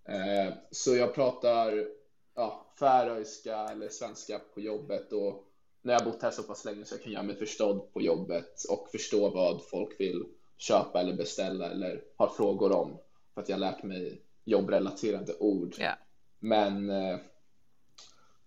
Yeah. 0.09 0.55
Så 0.71 0.97
jag 0.97 1.15
pratar 1.15 1.87
ja, 2.35 2.67
färöiska 2.79 3.57
eller 3.57 3.89
svenska 3.89 4.41
på 4.55 4.61
jobbet 4.61 5.13
och 5.13 5.49
när 5.83 5.93
jag 5.93 6.05
bott 6.05 6.23
här 6.23 6.31
så 6.31 6.43
pass 6.43 6.65
länge 6.65 6.85
så 6.85 6.95
jag 6.95 7.03
kan 7.03 7.13
göra 7.13 7.23
mig 7.23 7.37
förstådd 7.37 7.93
på 7.93 8.01
jobbet 8.01 8.65
och 8.69 8.89
förstå 8.91 9.31
vad 9.31 9.65
folk 9.65 10.01
vill 10.01 10.25
köpa 10.57 11.01
eller 11.01 11.15
beställa 11.15 11.71
eller 11.71 12.03
har 12.17 12.29
frågor 12.29 12.73
om 12.73 12.99
för 13.35 13.41
att 13.41 13.49
jag 13.49 13.61
lärt 13.61 13.83
mig 13.83 14.23
jobbrelaterade 14.45 15.35
ord. 15.39 15.75
Yeah. 15.79 15.99
Men 16.39 16.91
eh, 16.91 17.19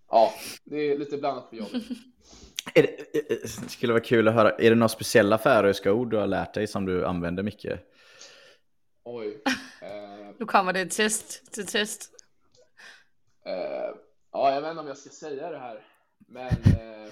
ja, 0.10 0.34
det 0.64 0.78
är 0.78 0.98
lite 0.98 1.18
blandat 1.18 1.50
på 1.50 1.56
jobbet. 1.56 1.84
Det 2.74 3.72
skulle 3.72 3.94
vara 3.94 4.04
kul 4.04 4.28
att 4.28 4.34
höra, 4.34 4.52
är 4.52 4.70
det 4.70 4.76
några 4.76 4.90
speciella 4.90 5.38
färöiska 5.38 5.94
ord 5.94 6.12
du 6.12 6.18
har 6.18 6.28
lärt 6.28 6.54
dig 6.54 6.68
som 6.68 6.86
du 6.86 7.06
använder 7.06 7.44
mycket? 7.44 7.92
Oj. 9.04 9.42
Eh, 9.82 10.36
nu 10.40 10.46
kommer 10.46 10.74
det 10.74 10.82
ett 10.82 10.92
test 10.92 11.54
till 11.54 11.68
test. 11.68 12.12
Eh, 13.46 13.96
ja, 14.32 14.54
jag 14.54 14.62
vet 14.62 14.70
inte 14.70 14.82
om 14.82 14.88
jag 14.88 14.98
ska 14.98 15.10
säga 15.10 15.50
det 15.50 15.60
här, 15.60 15.88
men 16.18 16.48
eh, 16.48 17.12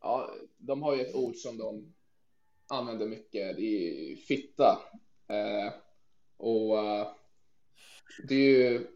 ja, 0.00 0.34
de 0.58 0.82
har 0.82 0.96
ju 0.96 1.02
ett 1.02 1.14
ord 1.14 1.36
som 1.36 1.58
de 1.58 1.94
använder 2.68 3.06
mycket, 3.06 3.56
det 3.56 3.62
är 3.62 4.16
fitta. 4.16 4.78
Eh, 5.28 5.72
och 6.36 6.78
eh, 6.78 7.08
det 8.28 8.34
är 8.34 8.70
ju 8.70 8.86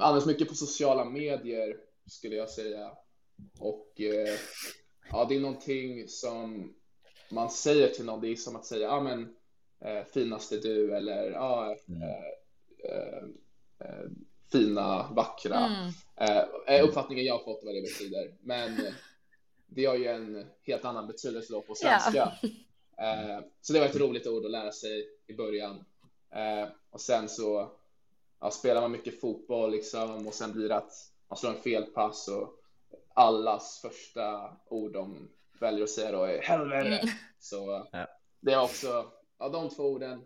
används 0.00 0.26
mycket 0.26 0.48
på 0.48 0.54
sociala 0.54 1.04
medier 1.04 1.76
skulle 2.06 2.36
jag 2.36 2.50
säga. 2.50 2.90
Och 3.58 4.00
eh, 4.00 4.38
ja, 5.10 5.24
det 5.28 5.36
är 5.36 5.40
någonting 5.40 6.08
som 6.08 6.74
man 7.30 7.50
säger 7.50 7.88
till 7.88 8.04
någon. 8.04 8.20
Det 8.20 8.28
är 8.28 8.36
som 8.36 8.56
att 8.56 8.66
säga, 8.66 8.88
ja 8.88 9.00
men 9.00 9.34
eh, 9.80 10.04
finaste 10.04 10.56
du 10.56 10.96
eller 10.96 11.30
ja, 11.30 11.76
mm. 11.88 12.02
eh, 12.02 12.08
eh, 12.90 13.18
eh 13.80 14.06
fina, 14.52 15.12
vackra. 15.12 15.66
Mm. 15.66 15.92
Eh, 16.66 16.84
uppfattningen 16.84 17.24
jag 17.24 17.38
har 17.38 17.44
fått 17.44 17.60
vad 17.64 17.74
det 17.74 17.82
betyder. 17.82 18.34
Men 18.40 18.76
det 19.66 19.84
har 19.84 19.96
ju 19.96 20.06
en 20.06 20.46
helt 20.62 20.84
annan 20.84 21.06
betydelse 21.06 21.52
då 21.52 21.60
på 21.60 21.74
svenska. 21.74 22.32
Yeah. 22.42 23.42
så 23.60 23.72
det 23.72 23.78
var 23.78 23.86
ett 23.86 23.96
roligt 23.96 24.26
ord 24.26 24.44
att 24.44 24.50
lära 24.50 24.72
sig 24.72 25.08
i 25.26 25.34
början. 25.34 25.84
och 26.90 27.00
sen 27.00 27.28
så 27.28 27.72
ja, 28.40 28.50
spelar 28.50 28.80
man 28.80 28.92
mycket 28.92 29.20
fotboll 29.20 29.70
liksom 29.70 30.26
och 30.26 30.34
sen 30.34 30.52
blir 30.52 30.68
det 30.68 30.76
att 30.76 30.92
man 31.28 31.36
slår 31.36 31.50
en 31.50 31.62
felpass 31.62 32.28
och 32.28 32.60
allas 33.14 33.78
första 33.80 34.56
ord 34.68 34.92
de 34.92 35.28
väljer 35.60 35.84
att 35.84 35.90
säga 35.90 36.12
då 36.12 36.24
är 36.24 36.42
helvete. 36.42 36.88
Mm. 36.88 37.08
Så 37.38 37.86
ja. 37.92 38.06
det 38.40 38.52
är 38.52 38.62
också, 38.62 39.12
ja 39.38 39.48
de 39.48 39.70
två 39.70 39.82
orden 39.82 40.24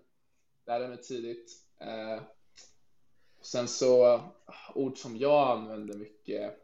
lärde 0.66 0.88
mig 0.88 1.02
tidigt. 1.02 1.52
Eh, 1.78 2.22
sen 3.40 3.68
så 3.68 4.20
ord 4.74 4.98
som 4.98 5.16
jag 5.16 5.58
använder 5.58 5.94
mycket, 5.94 6.56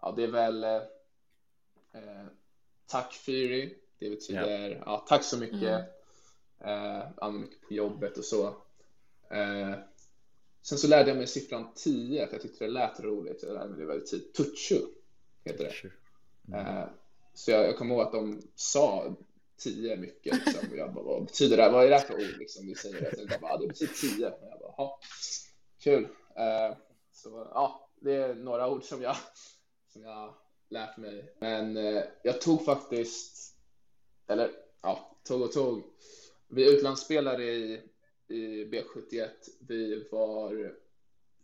ja 0.00 0.12
det 0.16 0.22
är 0.22 0.30
väl 0.30 0.64
eh, 0.64 2.26
tack 2.86 3.12
Fyri, 3.12 3.78
det 3.98 4.10
betyder 4.10 4.70
ja. 4.70 4.82
ja 4.86 5.04
tack 5.08 5.24
så 5.24 5.38
mycket. 5.38 5.62
Mm. 5.62 6.98
Eh, 6.98 7.06
använder 7.16 7.48
mycket 7.48 7.68
på 7.68 7.74
jobbet 7.74 8.18
och 8.18 8.24
så. 8.24 8.46
Eh, 9.30 9.74
sen 10.62 10.78
så 10.78 10.88
lärde 10.88 11.10
jag 11.10 11.16
mig 11.16 11.26
siffran 11.26 11.72
10, 11.74 12.24
att 12.24 12.32
jag 12.32 12.42
tyckte 12.42 12.64
det 12.64 12.70
lät 12.70 13.00
roligt. 13.00 13.42
Jag 13.42 13.54
lärde 13.54 13.68
mig 13.68 13.80
det 13.80 13.86
väldigt 13.86 14.10
tidigt. 14.10 14.34
Tuchu 14.34 14.86
heter 15.44 15.64
det. 15.64 15.90
Mm. 16.54 16.66
Uh, 16.66 16.88
så 17.34 17.50
jag, 17.50 17.64
jag 17.64 17.78
kommer 17.78 17.94
ihåg 17.94 18.04
att 18.04 18.12
de 18.12 18.42
sa 18.54 19.16
tio 19.56 19.96
mycket. 19.96 20.46
Liksom, 20.46 20.70
och 20.70 20.76
jag 20.76 20.94
bara, 20.94 21.04
vad 21.04 21.24
betyder 21.24 21.56
det? 21.56 21.70
Vad 21.70 21.84
är 21.84 21.90
det 21.90 22.00
för 22.00 22.14
ord? 22.14 22.38
Liksom, 22.38 22.66
vi 22.66 22.74
säger 22.74 23.00
det. 23.00 23.32
Jag 23.32 23.40
bara, 23.40 23.56
det 23.56 23.66
betyder 23.66 23.92
tio. 23.92 24.26
Och 24.30 24.48
jag 24.50 24.60
bara, 24.60 24.70
ha, 24.70 25.00
kul. 25.78 26.04
Uh, 26.04 26.76
så 27.12 27.50
ja, 27.54 27.90
det 28.00 28.14
är 28.14 28.34
några 28.34 28.70
ord 28.70 28.84
som 28.84 29.02
jag, 29.02 29.16
som 29.92 30.02
jag 30.02 30.34
lärt 30.68 30.96
mig. 30.96 31.34
Men 31.38 31.76
uh, 31.76 32.02
jag 32.22 32.40
tog 32.40 32.64
faktiskt, 32.64 33.56
eller 34.28 34.50
ja, 34.82 35.18
tog 35.24 35.42
och 35.42 35.52
tog. 35.52 35.82
Vi 36.48 36.76
utlandsspelare 36.76 37.44
i, 37.44 37.80
i 38.28 38.64
B71, 38.64 39.28
vi 39.60 40.08
var 40.12 40.72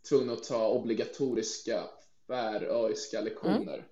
tvungna 0.09 0.33
att 0.33 0.43
ta 0.43 0.67
obligatoriska 0.67 1.83
färöiska 2.29 3.21
lektioner. 3.21 3.87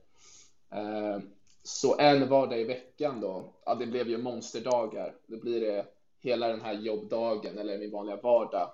Mm. 0.69 1.29
Så 1.63 1.99
en 1.99 2.29
vardag 2.29 2.61
i 2.61 2.63
veckan 2.63 3.21
då, 3.21 3.53
ja, 3.65 3.75
det 3.75 3.85
blev 3.85 4.07
ju 4.07 4.17
monsterdagar. 4.17 5.15
Då 5.27 5.37
blir 5.37 5.61
det 5.61 5.85
hela 6.19 6.47
den 6.47 6.61
här 6.61 6.73
jobbdagen 6.73 7.57
eller 7.57 7.77
min 7.77 7.91
vanliga 7.91 8.15
vardag. 8.15 8.71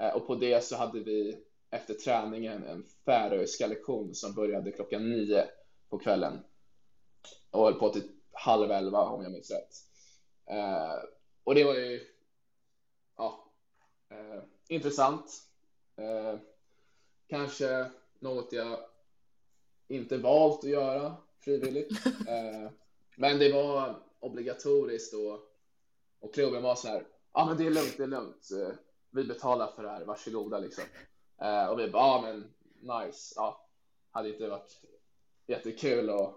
Eh, 0.00 0.16
och 0.16 0.26
på 0.26 0.34
det 0.34 0.64
så 0.64 0.76
hade 0.76 1.00
vi 1.00 1.44
efter 1.70 1.94
träningen 1.94 2.64
en 2.64 2.84
färöiska 3.04 3.66
lektion 3.66 4.14
som 4.14 4.34
började 4.34 4.72
klockan 4.72 5.10
nio 5.10 5.44
på 5.88 5.98
kvällen 5.98 6.38
och 7.50 7.64
höll 7.64 7.74
på 7.74 7.88
till 7.88 8.08
halv 8.32 8.70
elva 8.70 9.00
om 9.00 9.22
jag 9.22 9.32
minns 9.32 9.50
rätt. 9.50 9.74
Eh, 10.46 11.04
och 11.44 11.54
det 11.54 11.64
var 11.64 11.74
ju 11.74 12.00
ja, 13.16 13.44
intressant. 14.68 15.42
kanske 17.28 17.90
något 18.18 18.52
jag 18.52 18.78
inte 19.92 20.16
valt 20.16 20.64
att 20.64 20.70
göra 20.70 21.16
frivilligt. 21.40 21.90
Eh, 22.06 22.70
men 23.16 23.38
det 23.38 23.52
var 23.52 24.02
obligatoriskt 24.20 25.14
och, 25.14 25.40
och 26.20 26.34
klubben 26.34 26.62
var 26.62 26.74
så 26.74 26.88
här, 26.88 27.06
ja 27.32 27.42
ah, 27.42 27.46
men 27.46 27.56
det 27.56 27.66
är 27.66 27.70
lugnt, 27.70 27.94
det 27.96 28.02
är 28.02 28.06
lugnt. 28.06 28.48
Eh, 28.52 28.74
vi 29.10 29.24
betalar 29.24 29.66
för 29.66 29.82
det 29.82 29.88
här, 29.88 30.04
varsågoda 30.04 30.58
liksom. 30.58 30.84
Eh, 31.42 31.66
och 31.66 31.78
vi 31.78 31.88
bara, 31.88 32.02
ah, 32.02 32.22
men 32.22 32.54
nice, 32.80 33.34
ja, 33.36 33.68
hade 34.10 34.28
inte 34.28 34.48
varit 34.48 34.80
jättekul 35.46 36.10
och, 36.10 36.34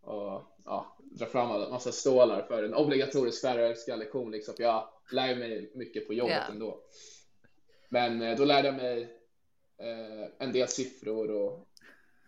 och 0.00 0.42
ja, 0.64 0.96
dra 1.00 1.26
fram 1.26 1.62
en 1.62 1.70
massa 1.70 1.92
stålar 1.92 2.42
för 2.42 2.62
en 2.62 2.74
obligatorisk 2.74 3.42
färöiska 3.42 3.96
lektion 3.96 4.30
liksom. 4.30 4.54
För 4.54 4.62
jag 4.62 4.88
lär 5.12 5.36
mig 5.36 5.72
mycket 5.74 6.06
på 6.06 6.14
jobbet 6.14 6.32
yeah. 6.32 6.50
ändå. 6.50 6.80
Men 7.88 8.22
eh, 8.22 8.36
då 8.36 8.44
lärde 8.44 8.68
jag 8.68 8.76
mig 8.76 9.02
eh, 9.78 10.28
en 10.38 10.52
del 10.52 10.68
siffror 10.68 11.30
och, 11.30 11.68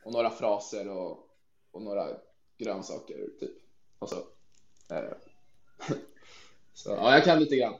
och 0.05 0.12
några 0.12 0.31
fraser 0.31 0.88
och, 0.88 1.19
och 1.71 1.83
några 1.83 2.09
grönsaker 2.59 3.29
typ. 3.40 3.51
Och 3.99 4.09
så. 4.09 4.17
Alltså, 4.17 5.07
eh. 5.90 5.97
Så 6.73 6.90
ja, 6.90 7.14
jag 7.14 7.25
kan 7.25 7.38
lite 7.38 7.57
grann. 7.57 7.75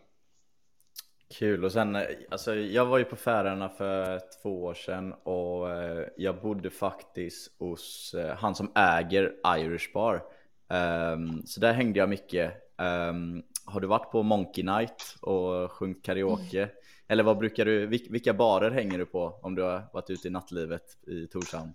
Kul 1.39 1.65
och 1.65 1.73
sen, 1.73 1.97
eh, 1.97 2.03
alltså 2.31 2.55
jag 2.55 2.87
var 2.87 2.99
ju 2.99 3.05
på 3.05 3.17
Färöarna 3.17 3.69
för 3.69 4.21
två 4.43 4.65
år 4.65 4.75
sedan 4.75 5.13
och 5.13 5.71
eh, 5.71 6.07
jag 6.17 6.41
bodde 6.41 6.71
faktiskt 6.71 7.59
hos 7.59 8.15
eh, 8.15 8.37
han 8.37 8.55
som 8.55 8.73
äger 8.75 9.35
Irish 9.59 9.93
Bar. 9.95 10.23
Um, 10.69 11.43
så 11.47 11.61
där 11.61 11.73
hängde 11.73 11.99
jag 11.99 12.09
mycket. 12.09 12.53
Um, 12.79 13.43
har 13.65 13.81
du 13.81 13.87
varit 13.87 14.11
på 14.11 14.23
Monkey 14.23 14.65
Night 14.65 15.17
och 15.21 15.71
sjungit 15.71 16.05
karaoke? 16.05 16.63
Mm. 16.63 16.75
Eller 17.09 17.23
vad 17.23 17.39
brukar 17.39 17.65
du, 17.65 17.87
vilka 17.87 18.35
barer 18.35 18.71
hänger 18.71 18.99
du 18.99 19.07
på 19.07 19.39
om 19.43 19.55
du 19.55 19.63
har 19.63 19.83
varit 19.93 20.11
ute 20.11 20.29
i 20.29 20.31
nattlivet 20.31 21.07
i 21.07 21.27
Torshamn? 21.27 21.75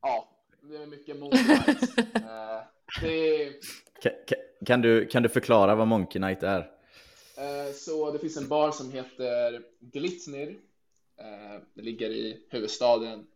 Ja, 0.00 0.28
det 0.60 0.76
är 0.76 0.86
mycket 0.86 1.16
Monkey 1.16 1.42
Night. 1.42 1.98
uh, 1.98 2.60
det... 3.00 3.52
kan, 4.02 4.12
kan, 4.66 4.82
du, 4.82 5.06
kan 5.06 5.22
du 5.22 5.28
förklara 5.28 5.74
vad 5.74 5.88
Monkey 5.88 6.20
Night 6.20 6.42
är? 6.42 6.60
Uh, 6.60 7.72
så 7.74 8.10
det 8.10 8.18
finns 8.18 8.36
en 8.36 8.48
bar 8.48 8.70
som 8.70 8.92
heter 8.92 9.62
Glitzner. 9.80 10.46
Uh, 10.48 11.62
det 11.74 11.82
ligger 11.82 12.10
i 12.10 12.46
huvudstaden 12.48 13.26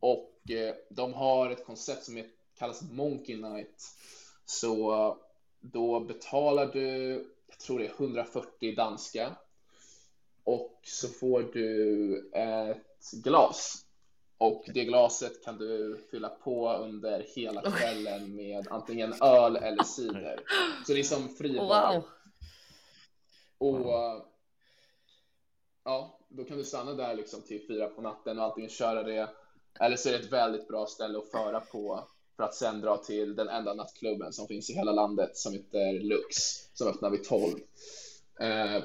och 0.00 0.34
de 0.88 1.14
har 1.14 1.50
ett 1.50 1.66
koncept 1.66 2.04
som 2.04 2.22
kallas 2.58 2.82
Monkey 2.92 3.36
Night. 3.36 3.84
Så 4.44 5.16
då 5.60 6.00
betalar 6.00 6.66
du, 6.72 7.12
jag 7.48 7.58
tror 7.58 7.78
det 7.78 7.86
är 7.86 7.94
140 7.94 8.74
danska 8.74 9.36
och 10.44 10.80
så 10.82 11.08
får 11.08 11.42
du 11.42 12.30
ett 12.34 13.10
glas. 13.24 13.84
Och 14.38 14.64
det 14.74 14.84
glaset 14.84 15.44
kan 15.44 15.58
du 15.58 15.98
fylla 16.10 16.28
på 16.28 16.72
under 16.72 17.26
hela 17.36 17.70
kvällen 17.70 18.36
med 18.36 18.68
antingen 18.70 19.14
öl 19.22 19.56
eller 19.56 19.82
cider. 19.82 20.40
Så 20.86 20.92
det 20.92 20.98
är 20.98 21.04
som 21.04 21.28
fribar. 21.28 21.94
Wow. 21.94 22.04
Och 23.58 23.86
ja, 25.84 26.18
då 26.28 26.44
kan 26.44 26.58
du 26.58 26.64
stanna 26.64 26.92
där 26.92 27.14
liksom 27.14 27.42
till 27.42 27.66
fyra 27.68 27.86
på 27.88 28.02
natten 28.02 28.38
och 28.38 28.44
antingen 28.44 28.70
köra 28.70 29.02
det 29.02 29.28
eller 29.80 29.96
så 29.96 30.08
är 30.08 30.12
det 30.12 30.18
ett 30.18 30.32
väldigt 30.32 30.68
bra 30.68 30.86
ställe 30.86 31.18
att 31.18 31.30
föra 31.30 31.60
på 31.60 32.08
för 32.36 32.42
att 32.42 32.54
sen 32.54 32.80
dra 32.80 32.96
till 32.96 33.36
den 33.36 33.48
enda 33.48 33.74
nattklubben 33.74 34.32
som 34.32 34.46
finns 34.46 34.70
i 34.70 34.74
hela 34.74 34.92
landet 34.92 35.36
som 35.36 35.52
heter 35.52 36.00
Lux 36.00 36.36
som 36.74 36.88
öppnar 36.88 37.10
vid 37.10 37.24
12. 37.24 37.58
Eh, 38.40 38.82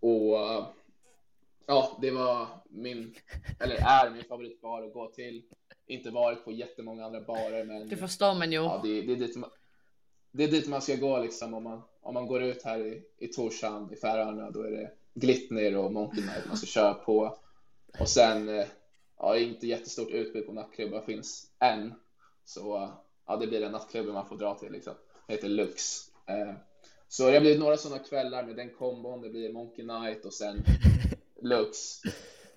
och 0.00 0.64
ja, 1.66 1.98
det 2.00 2.10
var 2.10 2.46
min, 2.68 3.14
eller 3.60 3.76
är 3.76 4.10
min 4.10 4.24
favoritbar 4.24 4.82
att 4.82 4.92
gå 4.92 5.10
till. 5.10 5.42
Inte 5.86 6.10
varit 6.10 6.44
på 6.44 6.52
jättemånga 6.52 7.04
andra 7.04 7.20
barer, 7.20 7.64
men 7.64 7.88
det 7.88 7.96
förstår 7.96 8.34
man 8.34 8.52
ju. 8.52 8.58
Ja, 8.58 8.80
det, 8.82 9.02
det, 9.02 9.12
är 9.12 9.16
dit 9.16 9.36
man, 9.36 9.50
det 10.32 10.44
är 10.44 10.48
dit 10.48 10.68
man 10.68 10.82
ska 10.82 10.96
gå 10.96 11.18
liksom 11.18 11.54
om 11.54 11.62
man, 11.62 11.82
om 12.00 12.14
man 12.14 12.26
går 12.26 12.42
ut 12.42 12.62
här 12.62 12.86
i, 12.86 13.02
i 13.18 13.28
Torshamn 13.28 13.92
i 13.92 13.96
Färöarna. 13.96 14.50
Då 14.50 14.62
är 14.62 14.70
det 14.70 14.90
Glittner 15.14 15.76
och 15.76 15.92
Monkey 15.92 16.20
Night 16.20 16.46
man 16.48 16.56
ska 16.56 16.66
köra 16.66 16.94
på. 16.94 17.38
Och 18.00 18.08
sen, 18.08 18.48
eh, 18.48 18.66
ja, 19.18 19.38
inte 19.38 19.66
jättestort 19.66 20.10
utbud 20.10 20.46
på 20.46 20.52
nattklubbar 20.52 21.00
finns 21.00 21.50
än. 21.58 21.94
Så 22.44 22.90
ja, 23.26 23.36
det 23.36 23.46
blir 23.46 23.60
den 23.60 23.72
nattklubben 23.72 24.14
man 24.14 24.28
får 24.28 24.36
dra 24.36 24.54
till 24.54 24.72
liksom. 24.72 24.94
Det 25.26 25.32
heter 25.32 25.48
Lux. 25.48 26.08
Eh, 26.26 26.54
så 27.08 27.26
det 27.26 27.32
har 27.32 27.40
blivit 27.40 27.60
några 27.60 27.76
sådana 27.76 28.02
kvällar 28.02 28.46
med 28.46 28.56
den 28.56 28.70
kombon. 28.70 29.20
Det 29.20 29.28
blir 29.28 29.52
Monkey 29.52 29.84
Night 29.84 30.24
och 30.24 30.32
sen 30.32 30.64
Lux. 31.44 32.04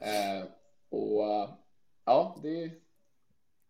Eh, 0.01 0.47
och 0.89 1.23
ja, 2.05 2.39
det, 2.43 2.71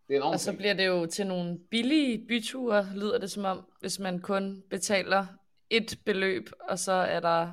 det 0.08 0.16
er 0.16 0.22
Og 0.22 0.40
så 0.40 0.52
bliver 0.56 0.74
det 0.74 0.86
jo 0.86 1.06
til 1.06 1.26
nogle 1.26 1.58
billige 1.70 2.26
byture, 2.28 2.86
lyder 2.94 3.18
det 3.18 3.30
som 3.30 3.44
om, 3.44 3.64
hvis 3.80 3.98
man 3.98 4.20
kun 4.20 4.62
betaler 4.70 5.26
et 5.70 5.98
beløb, 6.04 6.50
og 6.60 6.78
så 6.78 6.92
er 6.92 7.20
der 7.20 7.52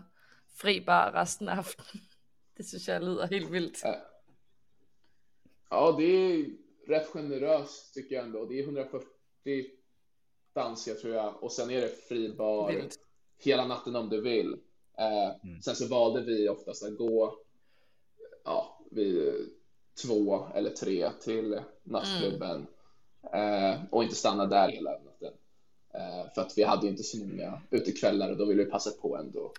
fri 0.55 0.79
bar 0.79 1.21
resten 1.21 1.49
af 1.49 1.55
aftenen. 1.55 2.03
Det 2.57 2.67
synes 2.67 2.87
jeg 2.87 3.01
lyder 3.01 3.27
helt 3.27 3.51
vildt. 3.51 3.83
Ja, 3.83 3.93
ja 5.71 5.95
det 5.97 6.05
är 6.05 6.45
rätt 6.87 7.07
generöst 7.07 7.93
tycker 7.93 8.15
jag 8.15 8.25
ändå. 8.25 8.45
Det 8.45 8.59
är 8.59 8.63
140 8.63 9.05
danska 10.55 10.93
tror 10.93 11.13
jag 11.13 11.43
och 11.43 11.51
sen 11.51 11.69
är 11.71 11.81
det 11.81 12.07
fri 12.09 12.33
bar 12.37 12.71
Vilt. 12.71 12.99
hela 13.43 13.67
natten 13.67 13.95
om 13.95 14.09
du 14.09 14.21
vill. 14.21 14.53
Eh, 14.99 15.35
mm. 15.43 15.61
Sen 15.61 15.75
så 15.75 15.87
valde 15.87 16.21
vi 16.21 16.49
oftast 16.49 16.83
att 16.83 16.97
gå 16.97 17.44
ja, 18.45 18.79
vid 18.91 19.49
två 20.01 20.47
eller 20.55 20.69
tre 20.69 21.09
till 21.11 21.59
nattklubben 21.83 22.67
mm. 23.33 23.73
eh, 23.73 23.79
och 23.89 24.03
inte 24.03 24.15
stanna 24.15 24.45
där 24.45 24.69
hela 24.69 24.91
natten. 24.91 25.33
Eh, 25.93 26.33
för 26.33 26.41
att 26.41 26.57
vi 26.57 26.63
hade 26.63 26.87
inte 26.87 27.03
så 27.03 27.17
många 27.17 27.61
utekvällar 27.69 28.31
och 28.31 28.37
då 28.37 28.45
ville 28.45 28.63
vi 28.63 28.71
passa 28.71 28.91
på 28.91 29.17
ändå 29.17 29.53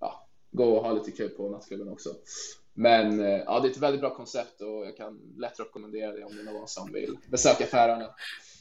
ja, 0.00 0.28
gå 0.50 0.76
och 0.76 0.84
ha 0.84 0.92
lite 0.92 1.10
kul 1.10 1.28
på 1.28 1.48
nattklubben 1.48 1.88
också. 1.88 2.14
Men 2.72 3.20
eh, 3.20 3.42
ja, 3.46 3.60
det 3.60 3.68
är 3.68 3.70
ett 3.70 3.78
väldigt 3.78 4.00
bra 4.00 4.14
koncept 4.14 4.60
och 4.60 4.86
jag 4.86 4.96
kan 4.96 5.34
lätt 5.38 5.60
rekommendera 5.60 6.12
det 6.12 6.24
om 6.24 6.36
det 6.36 6.42
är 6.42 6.54
någon 6.54 6.68
som 6.68 6.92
vill 6.92 7.18
besöka 7.30 7.66
Färöarna. 7.66 8.14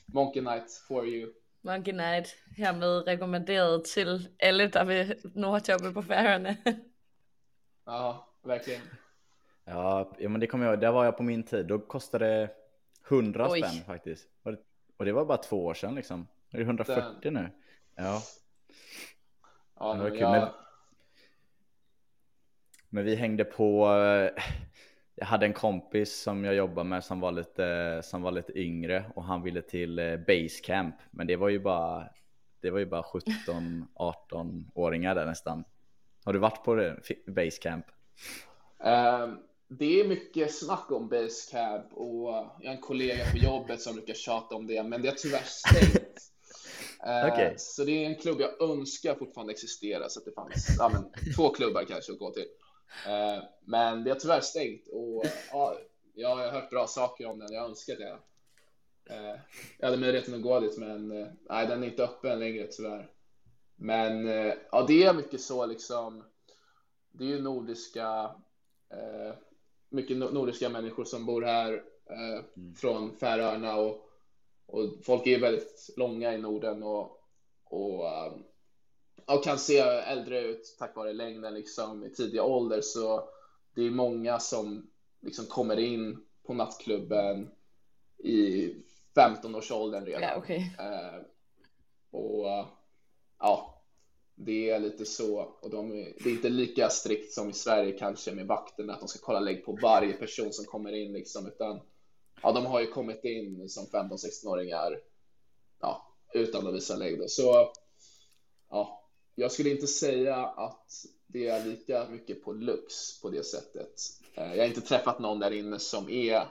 Monkey 0.05 0.41
Night 0.41 0.71
for 0.87 1.07
you. 1.07 1.33
Monkey 1.61 1.93
Night 1.93 2.35
hermed 2.57 3.07
rekommenderet 3.07 3.85
till 3.85 4.27
alla 4.43 4.67
der 4.67 4.85
vil 4.85 5.15
nordjobbe 5.33 5.91
på 5.91 6.03
Färöarna. 6.03 6.55
ja, 7.85 8.27
verkligen. 8.43 8.81
Ja, 9.65 10.11
ja, 10.17 10.29
men 10.29 10.41
det 10.41 10.47
kommer 10.47 10.65
jag 10.65 10.79
Där 10.79 10.91
var 10.91 11.05
jag 11.05 11.17
på 11.17 11.23
min 11.23 11.43
tid. 11.43 11.65
Då 11.65 11.79
kostade 11.79 12.25
det 12.25 12.49
100 13.09 13.47
Oj. 13.49 13.61
spänn 13.61 13.85
faktiskt. 13.85 14.27
Och 14.97 15.05
det 15.05 15.11
var 15.11 15.25
bara 15.25 15.37
två 15.37 15.65
år 15.65 15.73
sedan 15.73 15.95
liksom. 15.95 16.27
Det 16.51 16.57
är 16.57 16.61
140 16.61 17.03
Den. 17.21 17.33
nu. 17.33 17.49
Ja. 17.95 18.21
Ja, 19.79 19.93
det 19.93 20.09
kul. 20.09 20.19
Jag... 20.19 20.31
Men, 20.31 20.49
men 22.89 23.05
vi 23.05 23.15
hängde 23.15 23.45
på 23.45 23.93
eh, 23.93 24.43
jag 25.15 25.25
hade 25.25 25.45
en 25.45 25.53
kompis 25.53 26.21
som 26.21 26.45
jag 26.45 26.55
jobbade 26.55 26.89
med 26.89 27.03
som 27.03 27.19
var 27.19 27.31
lite, 27.31 28.01
som 28.03 28.21
var 28.21 28.31
lite 28.31 28.59
yngre 28.59 29.05
och 29.15 29.23
han 29.23 29.43
ville 29.43 29.61
till 29.61 29.99
eh, 29.99 30.17
Basecamp. 30.17 30.95
Men 31.11 31.27
det 31.27 31.35
var 31.35 31.49
ju 31.49 31.59
bara, 31.59 32.09
det 32.61 32.69
var 32.69 32.79
ju 32.79 32.85
bara 32.85 33.01
17-18 33.01 34.65
åringar 34.73 35.15
där 35.15 35.25
nästan. 35.25 35.63
Har 36.25 36.33
du 36.33 36.39
varit 36.39 36.63
på 36.63 36.75
det, 36.75 36.97
Basecamp? 37.27 37.85
Um, 38.77 39.39
det 39.67 39.99
är 39.99 40.07
mycket 40.07 40.55
snack 40.55 40.91
om 40.91 41.09
Basecamp 41.09 41.93
och 41.93 42.29
jag 42.59 42.69
har 42.69 42.75
en 42.75 42.81
kollega 42.81 43.31
på 43.31 43.37
jobbet 43.37 43.81
som 43.81 43.95
brukar 43.95 44.13
tjata 44.13 44.55
om 44.55 44.67
det, 44.67 44.83
men 44.83 45.01
det 45.01 45.07
är 45.07 45.15
tyvärr 45.15 45.43
stängt. 45.45 46.09
Uh, 47.07 47.33
okay. 47.33 47.53
Så 47.57 47.83
det 47.83 47.91
är 47.91 48.09
en 48.09 48.15
klubb 48.15 48.41
jag 48.41 48.69
önskar 48.69 49.15
fortfarande 49.15 49.53
existerar 49.53 50.07
så 50.09 50.19
att 50.19 50.25
det 50.25 50.31
fanns 50.31 50.75
ja, 50.79 50.89
men, 50.89 51.33
två 51.35 51.49
klubbar 51.49 51.83
kanske 51.83 52.11
att 52.11 52.19
gå 52.19 52.31
till. 52.31 52.45
Uh, 53.07 53.43
men 53.65 54.03
det 54.03 54.11
är 54.11 54.15
tyvärr 54.15 54.41
stängt 54.41 54.87
och 54.87 55.25
ja, 55.51 55.77
jag 56.13 56.35
har 56.35 56.51
hört 56.51 56.69
bra 56.69 56.87
saker 56.87 57.25
om 57.25 57.39
den. 57.39 57.53
Jag 57.53 57.65
önskar 57.65 57.95
det. 57.95 58.11
Uh, 59.13 59.39
jag 59.77 59.87
hade 59.87 59.97
möjligheten 59.97 60.33
att 60.33 60.41
gå 60.41 60.59
dit, 60.59 60.77
men 60.77 61.07
nej, 61.49 61.67
den 61.67 61.83
är 61.83 61.87
inte 61.87 62.03
öppen 62.03 62.39
längre 62.39 62.67
tyvärr. 62.67 63.11
Men 63.75 64.27
ja, 64.71 64.85
det 64.87 65.03
är 65.03 65.13
mycket 65.13 65.41
så 65.41 65.65
liksom. 65.65 66.23
Det 67.11 67.23
är 67.23 67.27
ju 67.27 67.41
nordiska 67.41 68.35
mycket 69.93 70.17
nordiska 70.17 70.69
människor 70.69 71.05
som 71.05 71.25
bor 71.25 71.41
här 71.41 71.83
eh, 72.09 72.45
mm. 72.57 72.75
från 72.75 73.17
Färöarna 73.17 73.75
och, 73.75 74.09
och 74.65 74.89
folk 75.03 75.27
är 75.27 75.39
väldigt 75.39 75.89
långa 75.97 76.33
i 76.33 76.37
Norden 76.37 76.83
och, 76.83 77.19
och, 77.63 78.05
um, 78.05 78.43
och 79.25 79.43
kan 79.43 79.59
se 79.59 79.79
äldre 79.79 80.41
ut 80.41 80.75
tack 80.79 80.95
vare 80.95 81.13
längden 81.13 81.53
liksom 81.53 82.05
i 82.05 82.09
tidiga 82.09 82.43
ålder 82.43 82.81
så 82.81 83.29
det 83.75 83.81
är 83.81 83.91
många 83.91 84.39
som 84.39 84.89
liksom 85.21 85.45
kommer 85.45 85.79
in 85.79 86.25
på 86.43 86.53
nattklubben 86.53 87.51
i 88.17 88.67
15-årsåldern 89.15 90.05
redan. 90.05 90.21
Yeah, 90.21 90.37
okay. 90.37 90.57
eh, 90.57 91.21
och 92.11 92.45
ja, 93.39 93.72
det 94.35 94.69
är 94.69 94.79
lite 94.79 95.05
så 95.05 95.39
och 95.61 95.69
de 95.69 95.91
är, 95.91 96.13
det 96.23 96.29
är 96.29 96.33
inte 96.33 96.49
lika 96.49 96.89
strikt 96.89 97.33
som 97.33 97.49
i 97.49 97.53
Sverige 97.53 97.97
kanske 97.99 98.31
med 98.31 98.47
vakterna 98.47 98.93
att 98.93 98.99
de 98.99 99.07
ska 99.07 99.19
kolla 99.25 99.39
lägg 99.39 99.65
på 99.65 99.77
varje 99.81 100.13
person 100.13 100.53
som 100.53 100.65
kommer 100.65 100.91
in 100.91 101.13
liksom 101.13 101.47
utan 101.47 101.79
ja, 102.41 102.51
de 102.51 102.65
har 102.65 102.81
ju 102.81 102.87
kommit 102.87 103.23
in 103.23 103.69
som 103.69 103.85
15-16-åringar 103.85 104.99
ja, 105.81 106.15
utan 106.33 106.67
att 106.67 106.73
visa 106.73 106.95
längd. 106.95 107.31
Så 107.31 107.73
ja, 108.69 109.09
jag 109.35 109.51
skulle 109.51 109.69
inte 109.69 109.87
säga 109.87 110.35
att 110.45 110.91
det 111.27 111.47
är 111.47 111.65
lika 111.65 112.09
mycket 112.09 112.43
på 112.43 112.53
lux 112.53 113.21
på 113.21 113.29
det 113.29 113.43
sättet. 113.43 114.01
Eh, 114.33 114.53
jag 114.53 114.63
har 114.63 114.67
inte 114.67 114.81
träffat 114.81 115.19
någon 115.19 115.39
där 115.39 115.51
inne 115.51 115.79
som 115.79 116.09
är 116.09 116.47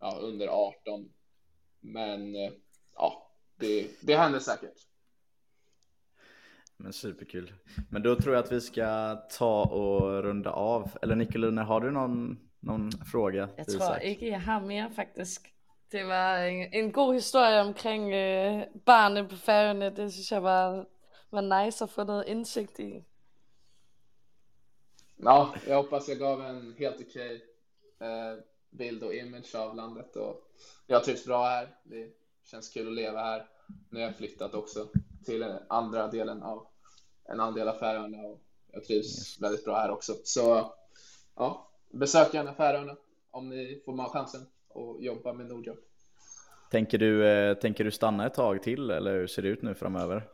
ja, 0.00 0.18
under 0.20 0.48
18, 0.48 1.12
men 1.80 2.36
eh, 2.36 2.52
ja, 2.94 3.30
det, 3.56 3.88
det 4.00 4.16
händer 4.16 4.40
säkert. 4.40 4.91
Men 6.82 6.92
superkul. 6.92 7.52
Men 7.90 8.02
då 8.02 8.16
tror 8.16 8.34
jag 8.34 8.44
att 8.44 8.52
vi 8.52 8.60
ska 8.60 9.16
ta 9.38 9.62
och 9.62 10.22
runda 10.22 10.50
av. 10.50 10.90
Eller 11.02 11.16
Nicoline, 11.16 11.58
har 11.58 11.80
du 11.80 11.90
någon, 11.90 12.38
någon 12.60 12.90
fråga? 12.92 13.48
Jag 13.56 13.68
tror 13.68 14.02
inte 14.02 14.26
jag 14.26 14.40
har 14.40 14.60
mer 14.60 14.90
faktiskt. 14.90 15.46
Det 15.90 16.04
var 16.04 16.38
en, 16.38 16.68
en 16.72 16.92
god 16.92 17.14
historia 17.14 17.60
omkring 17.60 18.12
øh, 18.14 18.62
barnen 18.86 19.28
på 19.28 19.36
Færøerne. 19.36 19.90
Det 19.90 20.12
synes 20.12 20.32
jeg 20.32 20.42
var, 20.42 20.86
var 21.30 21.64
nice 21.64 21.84
att 21.84 21.90
få 21.90 22.04
noget 22.04 22.24
indsigt 22.26 22.80
i. 22.80 23.04
Ja, 25.16 25.54
jag 25.66 25.76
hoppas 25.76 26.08
jag 26.08 26.18
gav 26.18 26.40
en 26.40 26.74
helt 26.78 27.00
okej 27.00 27.34
eh, 28.00 28.38
bild 28.70 29.02
och 29.02 29.14
image 29.14 29.54
av 29.54 29.76
landet 29.76 30.16
och 30.16 30.36
jag 30.86 31.04
trivs 31.04 31.24
bra 31.26 31.44
här. 31.44 31.68
Det 31.84 32.12
känns 32.44 32.68
kul 32.68 32.88
att 32.88 32.94
leva 32.94 33.20
här. 33.20 33.46
Nu 33.90 34.00
har 34.00 34.06
jag 34.06 34.16
flyttat 34.16 34.54
också 34.54 34.88
till 35.24 35.54
andra 35.68 36.06
delen 36.06 36.42
av 36.42 36.71
en 37.24 37.40
annan 37.40 37.54
del 37.54 37.68
av 37.68 37.78
Färöarna 37.78 38.18
och 38.18 38.40
jag 38.72 38.84
trivs 38.84 39.06
yes. 39.06 39.42
väldigt 39.42 39.64
bra 39.64 39.76
här 39.76 39.90
också. 39.90 40.14
Så 40.24 40.72
ja, 41.34 41.70
besök 41.90 42.34
gärna 42.34 42.54
Färöarna 42.54 42.96
om 43.30 43.48
ni 43.48 43.82
får 43.84 44.08
chansen 44.08 44.46
och 44.68 45.02
jobba 45.02 45.32
med 45.32 45.46
Nordjobb. 45.46 45.78
Tänker 46.70 46.98
du, 46.98 47.26
eh, 47.26 47.54
tänker 47.54 47.84
du 47.84 47.90
stanna 47.90 48.26
ett 48.26 48.34
tag 48.34 48.62
till 48.62 48.90
eller 48.90 49.14
hur 49.14 49.26
ser 49.26 49.42
det 49.42 49.48
ut 49.48 49.62
nu 49.62 49.74
framöver? 49.74 50.28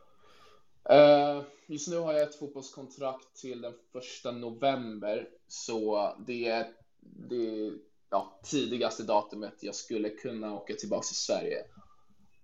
Uh, 0.91 1.43
just 1.67 1.87
nu 1.89 1.97
har 1.97 2.13
jag 2.13 2.21
ett 2.21 2.39
fotbollskontrakt 2.39 3.35
till 3.35 3.61
den 3.61 3.73
första 3.91 4.31
november, 4.31 5.29
så 5.47 6.09
det 6.27 6.47
är 6.47 6.67
det 7.01 7.71
ja, 8.09 8.39
tidigaste 8.43 9.03
datumet 9.03 9.53
jag 9.61 9.75
skulle 9.75 10.09
kunna 10.09 10.55
åka 10.55 10.73
tillbaka 10.73 11.03
till 11.03 11.15
Sverige. 11.15 11.65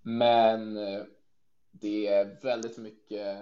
Men 0.01 0.77
uh, 0.77 1.03
det 1.71 2.07
är 2.07 2.41
väldigt 2.43 2.77
mycket 2.77 3.37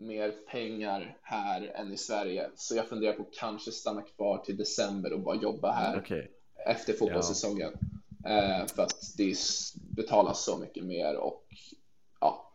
mer 0.00 0.30
pengar 0.30 1.16
här 1.22 1.72
än 1.74 1.92
i 1.92 1.96
Sverige, 1.96 2.50
så 2.56 2.76
jag 2.76 2.88
funderar 2.88 3.12
på 3.12 3.22
att 3.22 3.34
kanske 3.34 3.70
stanna 3.70 4.02
kvar 4.02 4.38
till 4.38 4.56
december 4.56 5.12
och 5.12 5.20
bara 5.20 5.36
jobba 5.36 5.72
här 5.72 5.98
okay. 5.98 6.26
efter 6.66 6.92
fotbollssäsongen. 6.92 7.72
Ja. 8.24 8.30
Eh, 8.30 8.66
för 8.66 8.82
att 8.82 9.16
det 9.16 9.34
betalas 9.96 10.44
så 10.44 10.58
mycket 10.58 10.84
mer 10.84 11.16
och 11.16 11.46
ja, 12.20 12.52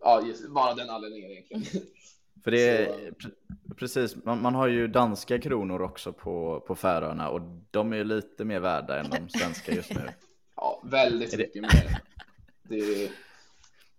ja 0.00 0.22
bara 0.48 0.74
den 0.74 0.90
anledningen 0.90 1.30
egentligen. 1.30 1.86
För 2.44 2.50
det 2.50 2.68
är 2.68 3.14
precis, 3.76 4.16
man, 4.24 4.42
man, 4.42 4.54
har 4.54 4.68
ju 4.68 4.88
danska 4.88 5.38
kronor 5.38 5.82
också 5.82 6.12
på, 6.12 6.64
på 6.66 6.74
Färöarna 6.74 7.28
och 7.28 7.40
de 7.70 7.92
är 7.92 7.96
ju 7.96 8.04
lite 8.04 8.44
mer 8.44 8.60
värda 8.60 9.00
än 9.00 9.10
de 9.10 9.38
svenska 9.38 9.72
just 9.72 9.94
nu. 9.94 10.00
Ja, 10.56 10.82
väldigt 10.84 11.38
mycket 11.38 11.62
mer. 11.62 12.00
Det 12.62 12.76
är 12.76 13.10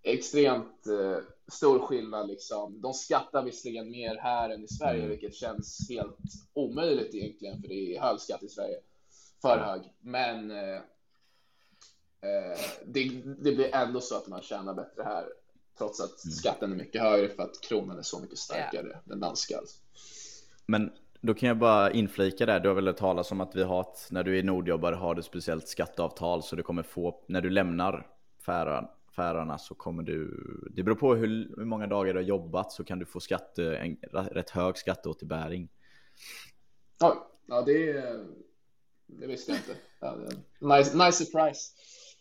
extremt 0.04 0.86
eh, 0.86 1.18
stor 1.52 1.78
skillnad 1.78 2.28
liksom. 2.28 2.80
De 2.80 2.94
skattar 2.94 3.42
visserligen 3.42 3.90
mer 3.90 4.16
här 4.16 4.50
än 4.50 4.64
i 4.64 4.68
Sverige, 4.68 4.98
mm. 4.98 5.10
vilket 5.10 5.34
känns 5.34 5.86
helt 5.90 6.18
omöjligt 6.52 7.14
egentligen, 7.14 7.60
för 7.60 7.68
det 7.68 7.96
är 7.96 8.00
hög 8.00 8.20
skatt 8.20 8.42
i 8.42 8.48
Sverige. 8.48 8.76
För 9.42 9.58
hög. 9.58 9.82
Men 10.00 10.50
eh, 10.50 10.80
Eh, 12.24 12.60
det, 12.86 13.22
det, 13.24 13.52
blir 13.52 13.74
ändå 13.74 14.00
så 14.00 14.16
att 14.16 14.28
man 14.28 14.42
tjänar 14.42 14.74
bättre 14.74 15.02
här 15.02 15.24
trots 15.78 16.00
att 16.00 16.24
mm. 16.24 16.32
skatten 16.32 16.72
är 16.72 16.76
mycket 16.76 17.02
högre 17.02 17.28
för 17.28 17.42
att 17.42 17.60
kronan 17.60 17.98
är 17.98 18.02
så 18.02 18.20
mycket 18.20 18.38
starkare, 18.38 18.86
yeah. 18.86 18.98
den 19.04 19.20
danska. 19.20 19.58
Alltså. 19.58 19.78
Men 20.66 20.92
då 21.20 21.34
kan 21.34 21.48
jag 21.48 21.58
bara 21.58 21.90
inflika 21.90 22.46
där, 22.46 22.60
du 22.60 22.68
har 22.68 22.74
väl 22.74 22.94
talat 22.94 23.32
om 23.32 23.40
att 23.40 23.56
vi 23.56 23.62
har 23.62 23.80
ett, 23.80 24.06
när 24.10 24.22
du 24.22 24.38
är 24.38 24.42
nordjobbare 24.42 24.94
har 24.94 25.14
du 25.14 25.18
ett 25.18 25.26
speciellt 25.26 25.68
skatteavtal 25.68 26.42
så 26.42 26.56
du 26.56 26.62
kommer 26.62 26.82
få, 26.82 27.24
när 27.26 27.40
du 27.40 27.50
lämnar 27.50 28.06
Färöarna 28.46 28.88
så 29.58 29.74
kommer 29.74 30.02
du, 30.02 30.30
det 30.70 30.82
beror 30.82 30.96
på 30.96 31.14
hur, 31.14 31.54
hur, 31.56 31.64
många 31.64 31.86
dagar 31.86 32.14
du 32.14 32.18
har 32.18 32.24
jobbat 32.24 32.72
så 32.72 32.84
kan 32.84 32.98
du 32.98 33.06
få 33.06 33.20
skatte, 33.20 33.76
en 33.76 33.96
rätt 34.12 34.50
hög 34.50 34.76
skatteåterbäring. 34.76 35.68
Ja, 37.00 37.30
ja 37.46 37.62
det, 37.62 37.92
det 39.06 39.26
visste 39.26 39.52
jag 39.52 39.58
inte. 39.58 39.76
Ja, 40.00 40.16
nice, 40.76 40.96
nice 40.96 41.24
surprise. 41.24 41.72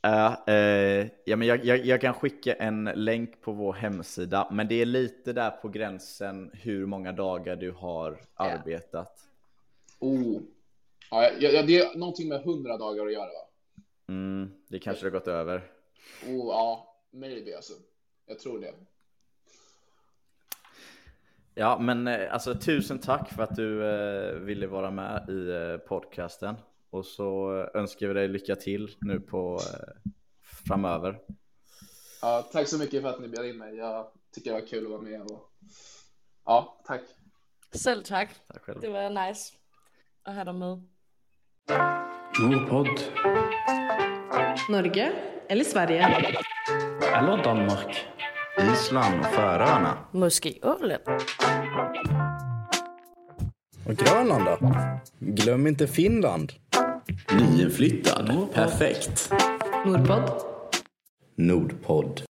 Uh, 0.07 0.53
uh, 0.53 1.07
ja, 1.25 1.35
men 1.35 1.47
jag, 1.47 1.65
jag, 1.65 1.85
jag, 1.85 2.01
kan 2.01 2.13
skicka 2.13 2.53
en 2.53 2.83
länk 2.95 3.41
på 3.41 3.51
vår 3.51 3.73
hemsida, 3.73 4.47
men 4.51 4.67
det 4.67 4.81
är 4.81 4.85
lite 4.85 5.33
där 5.33 5.51
på 5.51 5.69
gränsen 5.69 6.51
hur 6.53 6.85
många 6.85 7.11
dagar 7.11 7.55
du 7.55 7.71
har 7.71 8.21
arbetat. 8.35 9.19
Oh. 9.99 10.41
Ja, 11.11 11.29
ja, 11.39 11.63
det 11.63 11.79
är 11.79 11.97
någonting 11.97 12.29
med 12.29 12.41
hundra 12.41 12.77
dagar 12.77 13.05
att 13.05 13.13
göra 13.13 13.25
va? 13.25 13.49
Mm, 14.07 14.51
det 14.67 14.79
kanske 14.79 15.05
har 15.05 15.11
gått 15.11 15.27
över. 15.27 15.63
Oh, 16.27 16.47
ja, 16.47 16.97
maybe 17.11 17.55
alltså. 17.55 17.73
Jag 18.25 18.39
tror 18.39 18.59
det. 18.59 18.73
Ja, 21.55 21.79
men 21.79 22.07
eh, 22.07 22.33
alltså 22.33 22.55
tusen 22.55 22.99
tack 22.99 23.33
för 23.33 23.43
att 23.43 23.55
du 23.55 23.85
eh, 23.85 24.33
ville 24.33 24.67
vara 24.67 24.91
med 24.91 25.29
i 25.29 25.49
eh, 25.49 25.77
podcasten. 25.77 26.55
Och 26.89 27.05
så 27.05 27.51
önskar 27.73 28.07
vi 28.07 28.13
dig 28.13 28.27
lycka 28.27 28.55
till 28.55 28.95
nu 29.01 29.19
på 29.19 29.59
eh, 29.73 30.11
framöver. 30.67 31.19
Ja, 32.21 32.49
tack 32.51 32.67
så 32.67 32.77
mycket 32.77 33.01
för 33.01 33.09
att 33.09 33.21
ni 33.21 33.27
bjöd 33.27 33.45
in 33.45 33.57
mig. 33.57 33.75
Jag 33.75 34.11
tycker 34.31 34.53
det 34.53 34.61
var 34.61 34.67
kul 34.67 34.85
att 34.85 34.91
vara 34.91 35.01
med. 35.01 35.21
Och... 35.21 35.51
Ja, 36.45 36.81
tack. 36.85 37.01
Själv 37.85 38.03
tack. 38.03 38.29
tack 38.47 38.61
själv. 38.61 38.81
Det 38.81 38.89
var 38.89 39.27
nice 39.27 39.53
att 40.23 40.35
ha 40.35 40.43
dig 40.43 40.53
med. 40.53 40.83
Nordpodd. 42.39 42.99
Norge 44.69 45.32
eller 45.49 45.63
Sverige? 45.63 46.07
Eller 47.15 47.43
Danmark. 47.43 48.05
Island 48.73 49.19
och 49.19 49.25
Färöarna. 49.25 49.97
Måske 50.11 50.53
Åland. 50.61 51.01
Och 53.87 53.95
Grönland 53.95 54.45
då? 54.45 54.57
Glöm 55.19 55.67
inte 55.67 55.87
Finland. 55.87 56.53
Nyinflyttad. 57.39 58.27
Nordpodd. 58.27 58.53
Perfekt. 58.53 59.31
Nordpodd. 59.85 60.31
Nordpodd. 61.35 62.21